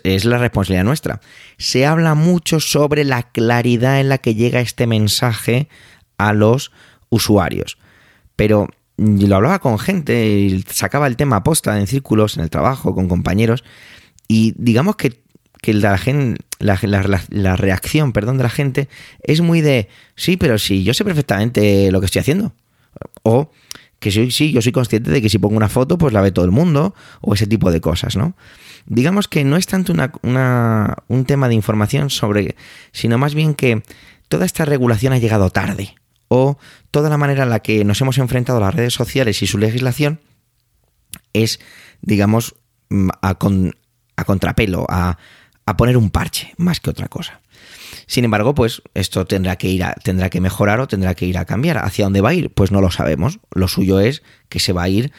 es 0.03 0.25
la 0.25 0.37
responsabilidad 0.37 0.85
nuestra. 0.85 1.21
Se 1.57 1.85
habla 1.85 2.15
mucho 2.15 2.59
sobre 2.59 3.03
la 3.03 3.23
claridad 3.23 3.99
en 3.99 4.09
la 4.09 4.17
que 4.17 4.35
llega 4.35 4.61
este 4.61 4.87
mensaje 4.87 5.67
a 6.17 6.33
los 6.33 6.71
usuarios. 7.09 7.77
Pero 8.35 8.69
lo 8.97 9.35
hablaba 9.35 9.59
con 9.59 9.77
gente 9.77 10.63
sacaba 10.69 11.07
el 11.07 11.17
tema 11.17 11.43
posta 11.43 11.77
en 11.79 11.87
círculos, 11.87 12.37
en 12.37 12.43
el 12.43 12.49
trabajo, 12.49 12.95
con 12.95 13.07
compañeros, 13.07 13.63
y 14.27 14.53
digamos 14.57 14.95
que, 14.95 15.23
la, 15.67 15.99
la, 16.59 17.23
la, 17.29 17.55
reacción 17.55 18.13
perdón, 18.13 18.37
de 18.37 18.43
la 18.43 18.51
gente 18.51 18.87
es 19.23 19.41
muy 19.41 19.61
de, 19.61 19.89
sí, 20.15 20.37
pero 20.37 20.59
sí, 20.59 20.83
yo 20.83 20.93
sé 20.93 21.03
perfectamente 21.03 21.91
lo 21.91 21.99
que 21.99 22.05
estoy 22.05 22.19
haciendo. 22.19 22.53
O 23.23 23.49
que 24.11 24.29
sí, 24.29 24.51
yo 24.51 24.61
soy 24.61 24.71
consciente 24.71 25.11
de 25.11 25.21
que 25.21 25.29
si 25.29 25.39
pongo 25.39 25.57
una 25.57 25.69
foto, 25.69 25.97
pues 25.97 26.13
la 26.13 26.21
ve 26.21 26.31
todo 26.31 26.45
el 26.45 26.51
mundo, 26.51 26.93
o 27.21 27.33
ese 27.33 27.47
tipo 27.47 27.71
de 27.71 27.81
cosas, 27.81 28.15
¿no? 28.15 28.35
digamos 28.85 29.27
que 29.27 29.43
no 29.43 29.57
es 29.57 29.65
tanto 29.67 29.93
un 29.93 31.25
tema 31.25 31.47
de 31.47 31.55
información 31.55 32.09
sobre, 32.09 32.55
sino 32.91 33.17
más 33.17 33.33
bien 33.33 33.55
que 33.55 33.83
toda 34.27 34.45
esta 34.45 34.65
regulación 34.65 35.13
ha 35.13 35.17
llegado 35.17 35.49
tarde 35.49 35.95
o 36.27 36.57
toda 36.91 37.09
la 37.09 37.17
manera 37.17 37.43
en 37.43 37.49
la 37.49 37.59
que 37.59 37.83
nos 37.83 38.01
hemos 38.01 38.17
enfrentado 38.17 38.59
a 38.59 38.61
las 38.61 38.75
redes 38.75 38.93
sociales 38.93 39.41
y 39.41 39.47
su 39.47 39.57
legislación 39.57 40.19
es, 41.33 41.59
digamos, 42.01 42.55
mm, 42.89 43.09
a, 43.21 43.35
contrapelo, 44.25 44.85
a, 44.89 45.17
poner 45.77 45.97
un 45.97 46.11
parche 46.11 46.53
más 46.57 46.79
que 46.79 46.89
otra 46.89 47.07
cosa. 47.07 47.41
Sin 48.07 48.25
embargo, 48.25 48.55
pues 48.55 48.81
esto 48.93 49.25
tendrá 49.25 49.57
que 49.57 49.67
ir 49.67 49.83
a, 49.83 49.93
tendrá 49.93 50.29
que 50.29 50.41
mejorar 50.41 50.79
o 50.79 50.87
tendrá 50.87 51.15
que 51.15 51.25
ir 51.25 51.37
a 51.37 51.45
cambiar. 51.45 51.77
¿Hacia 51.77 52.05
dónde 52.05 52.21
va 52.21 52.29
a 52.29 52.33
ir? 52.33 52.53
Pues 52.53 52.71
no 52.71 52.81
lo 52.81 52.91
sabemos. 52.91 53.39
Lo 53.53 53.67
suyo 53.67 53.99
es 53.99 54.23
que 54.49 54.59
se 54.59 54.73
va 54.73 54.83
a 54.83 54.89
ir 54.89 55.11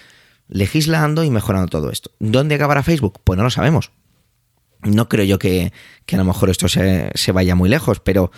legislando 0.49 1.25
y 1.25 1.31
mejorando 1.31 1.69
todo 1.69 1.91
esto. 1.91 2.11
¿Dónde 2.19 2.55
acabará 2.55 2.83
Facebook? 2.83 3.21
Pues 3.25 3.37
no 3.37 3.45
lo 3.45 3.51
sabemos. 3.51 3.91
No 4.83 5.09
creo 5.09 5.25
yo 5.25 5.39
que, 5.39 5.73
a 6.13 6.17
lo 6.17 6.25
mejor 6.25 6.51
esto 6.51 6.69
se, 6.69 7.33
vaya 7.33 7.55
muy 7.55 7.69
lejos, 7.69 8.01
pero 8.01 8.31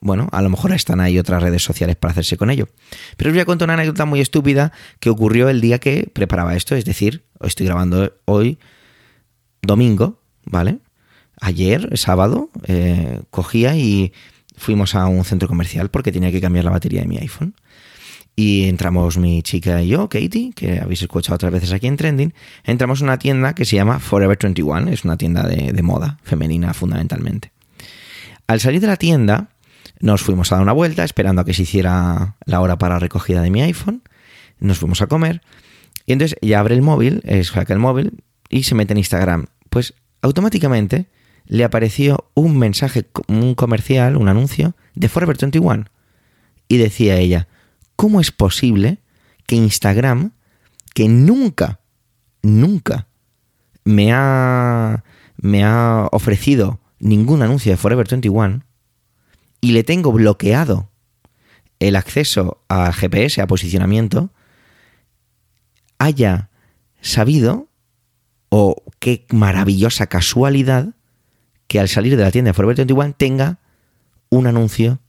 bueno, 0.00 0.28
a 0.30 0.42
lo 0.42 0.50
mejor 0.50 0.72
están 0.72 1.00
ahí 1.00 1.18
otras 1.18 1.42
redes 1.42 1.64
sociales 1.64 1.96
para 1.96 2.12
hacerse 2.12 2.36
con 2.36 2.50
ello. 2.50 2.68
Pero 3.16 3.30
os 3.30 3.34
voy 3.34 3.40
a 3.40 3.46
contar 3.46 3.66
una 3.66 3.74
anécdota 3.74 4.04
muy 4.04 4.20
estúpida 4.20 4.72
que 5.00 5.10
ocurrió 5.10 5.48
el 5.48 5.60
día 5.60 5.78
que 5.78 6.08
preparaba 6.12 6.54
esto, 6.54 6.76
es 6.76 6.84
decir, 6.84 7.24
estoy 7.40 7.66
grabando 7.66 8.12
hoy, 8.26 8.58
domingo, 9.62 10.20
¿vale? 10.44 10.78
Ayer, 11.40 11.90
sábado, 11.98 12.50
eh, 12.66 13.20
cogía 13.30 13.76
y 13.76 14.12
fuimos 14.56 14.94
a 14.94 15.06
un 15.06 15.24
centro 15.24 15.48
comercial 15.48 15.90
porque 15.90 16.12
tenía 16.12 16.32
que 16.32 16.40
cambiar 16.40 16.64
la 16.64 16.70
batería 16.70 17.02
de 17.02 17.06
mi 17.06 17.18
iPhone. 17.18 17.54
Y 18.34 18.64
entramos 18.64 19.16
mi 19.16 19.42
chica 19.42 19.82
y 19.82 19.88
yo, 19.88 20.08
Katie, 20.08 20.52
que 20.54 20.78
habéis 20.78 21.00
escuchado 21.00 21.36
otras 21.36 21.52
veces 21.52 21.72
aquí 21.72 21.86
en 21.86 21.96
Trending, 21.96 22.34
entramos 22.64 23.00
a 23.00 23.04
una 23.04 23.18
tienda 23.18 23.54
que 23.54 23.64
se 23.64 23.76
llama 23.76 23.98
Forever 23.98 24.36
21, 24.38 24.90
es 24.90 25.04
una 25.04 25.16
tienda 25.16 25.46
de, 25.46 25.82
moda 25.82 26.18
femenina 26.22 26.74
fundamentalmente. 26.74 27.52
Al 28.46 28.60
salir 28.60 28.82
de 28.82 28.88
la 28.88 28.96
tienda, 28.96 29.48
nos 30.00 30.22
fuimos 30.22 30.52
a 30.52 30.56
dar 30.56 30.62
una 30.62 30.72
vuelta 30.72 31.02
esperando 31.02 31.40
a 31.40 31.44
que 31.46 31.54
se 31.54 31.62
hiciera 31.62 32.36
la 32.44 32.60
hora 32.60 32.76
para 32.76 32.98
recogida 32.98 33.40
de 33.40 33.50
mi 33.50 33.62
iPhone, 33.62 34.02
nos 34.58 34.78
fuimos 34.78 35.00
a 35.00 35.06
comer 35.06 35.40
y 36.04 36.12
entonces 36.12 36.38
ya 36.42 36.60
abre 36.60 36.74
el 36.74 36.82
móvil, 36.82 37.22
saca 37.42 37.72
el 37.72 37.78
móvil 37.78 38.22
y 38.50 38.64
se 38.64 38.74
mete 38.74 38.92
en 38.92 38.98
Instagram. 38.98 39.46
Pues 39.70 39.94
automáticamente 40.20 41.06
le 41.46 41.64
apareció 41.64 42.30
un 42.34 42.58
mensaje, 42.58 43.06
un 43.28 43.54
comercial, 43.54 44.16
un 44.16 44.28
anuncio 44.28 44.74
de 44.94 45.08
Forever 45.08 45.36
21 45.38 45.84
y 46.68 46.76
decía 46.78 47.18
ella, 47.18 47.48
¿cómo 47.94 48.20
es 48.20 48.32
posible 48.32 48.98
que 49.46 49.56
Instagram, 49.56 50.32
que 50.94 51.08
nunca, 51.08 51.80
nunca 52.42 53.06
me 53.84 54.12
ha, 54.12 55.04
me 55.36 55.64
ha 55.64 56.08
ofrecido 56.10 56.80
ningún 56.98 57.42
anuncio 57.42 57.70
de 57.70 57.76
Forever 57.76 58.08
21 58.08 58.62
y 59.60 59.72
le 59.72 59.84
tengo 59.84 60.12
bloqueado 60.12 60.90
el 61.78 61.96
acceso 61.96 62.62
a 62.68 62.92
GPS, 62.92 63.40
a 63.40 63.46
posicionamiento, 63.46 64.30
haya 65.98 66.50
sabido, 67.00 67.68
o 68.48 68.82
qué 68.98 69.26
maravillosa 69.30 70.06
casualidad, 70.06 70.95
que 71.66 71.80
al 71.80 71.88
salir 71.88 72.16
de 72.16 72.22
la 72.22 72.30
tienda 72.30 72.50
de 72.50 72.54
Forever 72.54 72.76
21 72.76 73.14
tenga 73.16 73.58
un 74.28 74.46
anuncio 74.46 75.00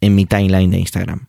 en 0.00 0.14
mi 0.14 0.26
timeline 0.26 0.70
de 0.70 0.78
Instagram. 0.78 1.26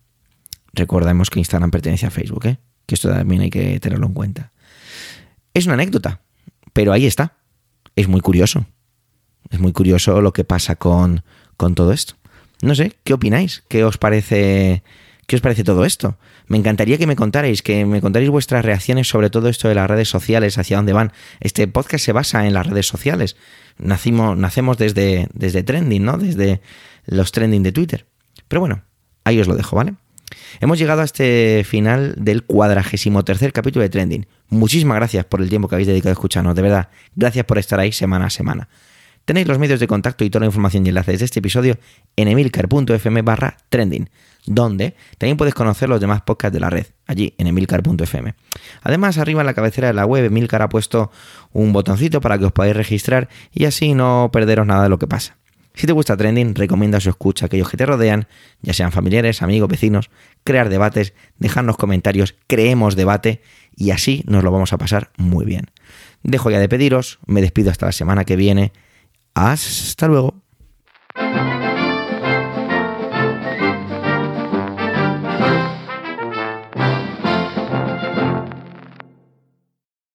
Recordemos 0.73 1.29
que 1.29 1.39
Instagram 1.39 1.71
pertenece 1.71 2.05
a 2.05 2.11
Facebook, 2.11 2.45
¿eh? 2.45 2.57
que 2.85 2.95
esto 2.95 3.09
también 3.09 3.41
hay 3.41 3.49
que 3.49 3.79
tenerlo 3.79 4.07
en 4.07 4.13
cuenta. 4.13 4.51
Es 5.53 5.65
una 5.65 5.75
anécdota, 5.75 6.21
pero 6.73 6.91
ahí 6.91 7.05
está. 7.05 7.37
Es 7.95 8.07
muy 8.07 8.21
curioso. 8.21 8.65
Es 9.49 9.59
muy 9.59 9.71
curioso 9.71 10.21
lo 10.21 10.33
que 10.33 10.43
pasa 10.43 10.75
con, 10.75 11.23
con 11.55 11.75
todo 11.75 11.93
esto. 11.93 12.15
No 12.61 12.75
sé, 12.75 12.93
¿qué 13.03 13.13
opináis? 13.13 13.63
¿Qué 13.67 13.83
os 13.83 13.97
parece 13.97 14.83
¿Qué 15.27 15.35
os 15.35 15.41
parece 15.41 15.63
todo 15.63 15.85
esto? 15.85 16.17
Me 16.47 16.57
encantaría 16.57 16.97
que 16.97 17.07
me 17.07 17.15
contarais, 17.15 17.61
que 17.63 17.85
me 17.85 17.99
contarais 17.99 18.29
vuestras 18.29 18.63
reacciones 18.63 19.07
sobre 19.07 19.29
todo 19.29 19.49
esto 19.49 19.67
de 19.67 19.75
las 19.75 19.89
redes 19.89 20.07
sociales, 20.07 20.57
hacia 20.57 20.77
dónde 20.77 20.93
van. 20.93 21.11
Este 21.39 21.67
podcast 21.67 22.05
se 22.05 22.11
basa 22.11 22.45
en 22.45 22.53
las 22.53 22.67
redes 22.67 22.85
sociales. 22.85 23.35
Nacimos, 23.77 24.37
nacemos 24.37 24.77
desde, 24.77 25.27
desde 25.33 25.63
trending, 25.63 26.03
¿no? 26.03 26.17
Desde 26.17 26.61
los 27.07 27.31
trending 27.31 27.63
de 27.63 27.71
Twitter. 27.71 28.05
Pero 28.47 28.59
bueno, 28.59 28.83
ahí 29.23 29.39
os 29.39 29.47
lo 29.47 29.55
dejo, 29.55 29.75
¿vale? 29.75 29.95
Hemos 30.59 30.79
llegado 30.79 31.01
a 31.01 31.05
este 31.05 31.63
final 31.65 32.15
del 32.17 32.43
cuadragésimo 32.43 33.23
tercer 33.23 33.51
capítulo 33.51 33.83
de 33.83 33.89
Trending. 33.89 34.27
Muchísimas 34.49 34.97
gracias 34.97 35.25
por 35.25 35.41
el 35.41 35.49
tiempo 35.49 35.67
que 35.67 35.75
habéis 35.75 35.87
dedicado 35.87 36.11
a 36.11 36.13
escucharnos, 36.13 36.55
de 36.55 36.61
verdad. 36.61 36.89
Gracias 37.15 37.45
por 37.45 37.57
estar 37.57 37.79
ahí 37.79 37.91
semana 37.91 38.27
a 38.27 38.29
semana. 38.29 38.69
Tenéis 39.25 39.47
los 39.47 39.57
medios 39.57 39.79
de 39.79 39.87
contacto 39.87 40.23
y 40.23 40.29
toda 40.29 40.41
la 40.41 40.45
información 40.47 40.85
y 40.85 40.89
enlaces 40.89 41.19
de 41.19 41.25
este 41.25 41.39
episodio 41.39 41.79
en 42.15 42.27
emilcar.fm 42.27 43.21
barra 43.23 43.57
trending, 43.69 44.09
donde 44.45 44.95
también 45.17 45.37
puedes 45.37 45.53
conocer 45.53 45.89
los 45.89 45.99
demás 45.99 46.21
podcasts 46.21 46.53
de 46.53 46.59
la 46.59 46.69
red, 46.69 46.87
allí 47.07 47.33
en 47.37 47.47
emilcar.fm. 47.47 48.35
Además, 48.81 49.17
arriba 49.17 49.41
en 49.41 49.47
la 49.47 49.53
cabecera 49.53 49.87
de 49.87 49.93
la 49.93 50.05
web, 50.05 50.25
Emilcar 50.25 50.61
ha 50.61 50.69
puesto 50.69 51.11
un 51.51 51.73
botoncito 51.73 52.21
para 52.21 52.37
que 52.37 52.45
os 52.45 52.51
podáis 52.51 52.75
registrar 52.75 53.29
y 53.53 53.65
así 53.65 53.93
no 53.93 54.29
perderos 54.31 54.65
nada 54.65 54.83
de 54.83 54.89
lo 54.89 54.99
que 54.99 55.07
pasa. 55.07 55.37
Si 55.75 55.87
te 55.87 55.93
gusta 55.93 56.15
Trending, 56.15 56.55
recomienda 56.55 57.01
su 57.01 57.09
escucha 57.09 57.45
a 57.45 57.47
aquellos 57.47 57.69
que 57.69 57.75
te 57.75 57.85
rodean, 57.85 58.27
ya 58.61 58.73
sean 58.73 58.93
familiares, 58.93 59.41
amigos, 59.41 59.67
vecinos, 59.67 60.09
crear 60.45 60.69
debates, 60.69 61.13
dejarnos 61.37 61.75
comentarios, 61.75 62.35
creemos 62.47 62.95
debate 62.95 63.41
y 63.75 63.91
así 63.91 64.23
nos 64.25 64.43
lo 64.43 64.51
vamos 64.51 64.71
a 64.71 64.77
pasar 64.77 65.11
muy 65.17 65.43
bien. 65.43 65.71
Dejo 66.23 66.49
ya 66.49 66.59
de 66.59 66.69
pediros, 66.69 67.19
me 67.25 67.41
despido 67.41 67.71
hasta 67.71 67.87
la 67.87 67.91
semana 67.91 68.23
que 68.23 68.37
viene 68.37 68.71
hasta 69.33 70.07
luego. 70.07 70.35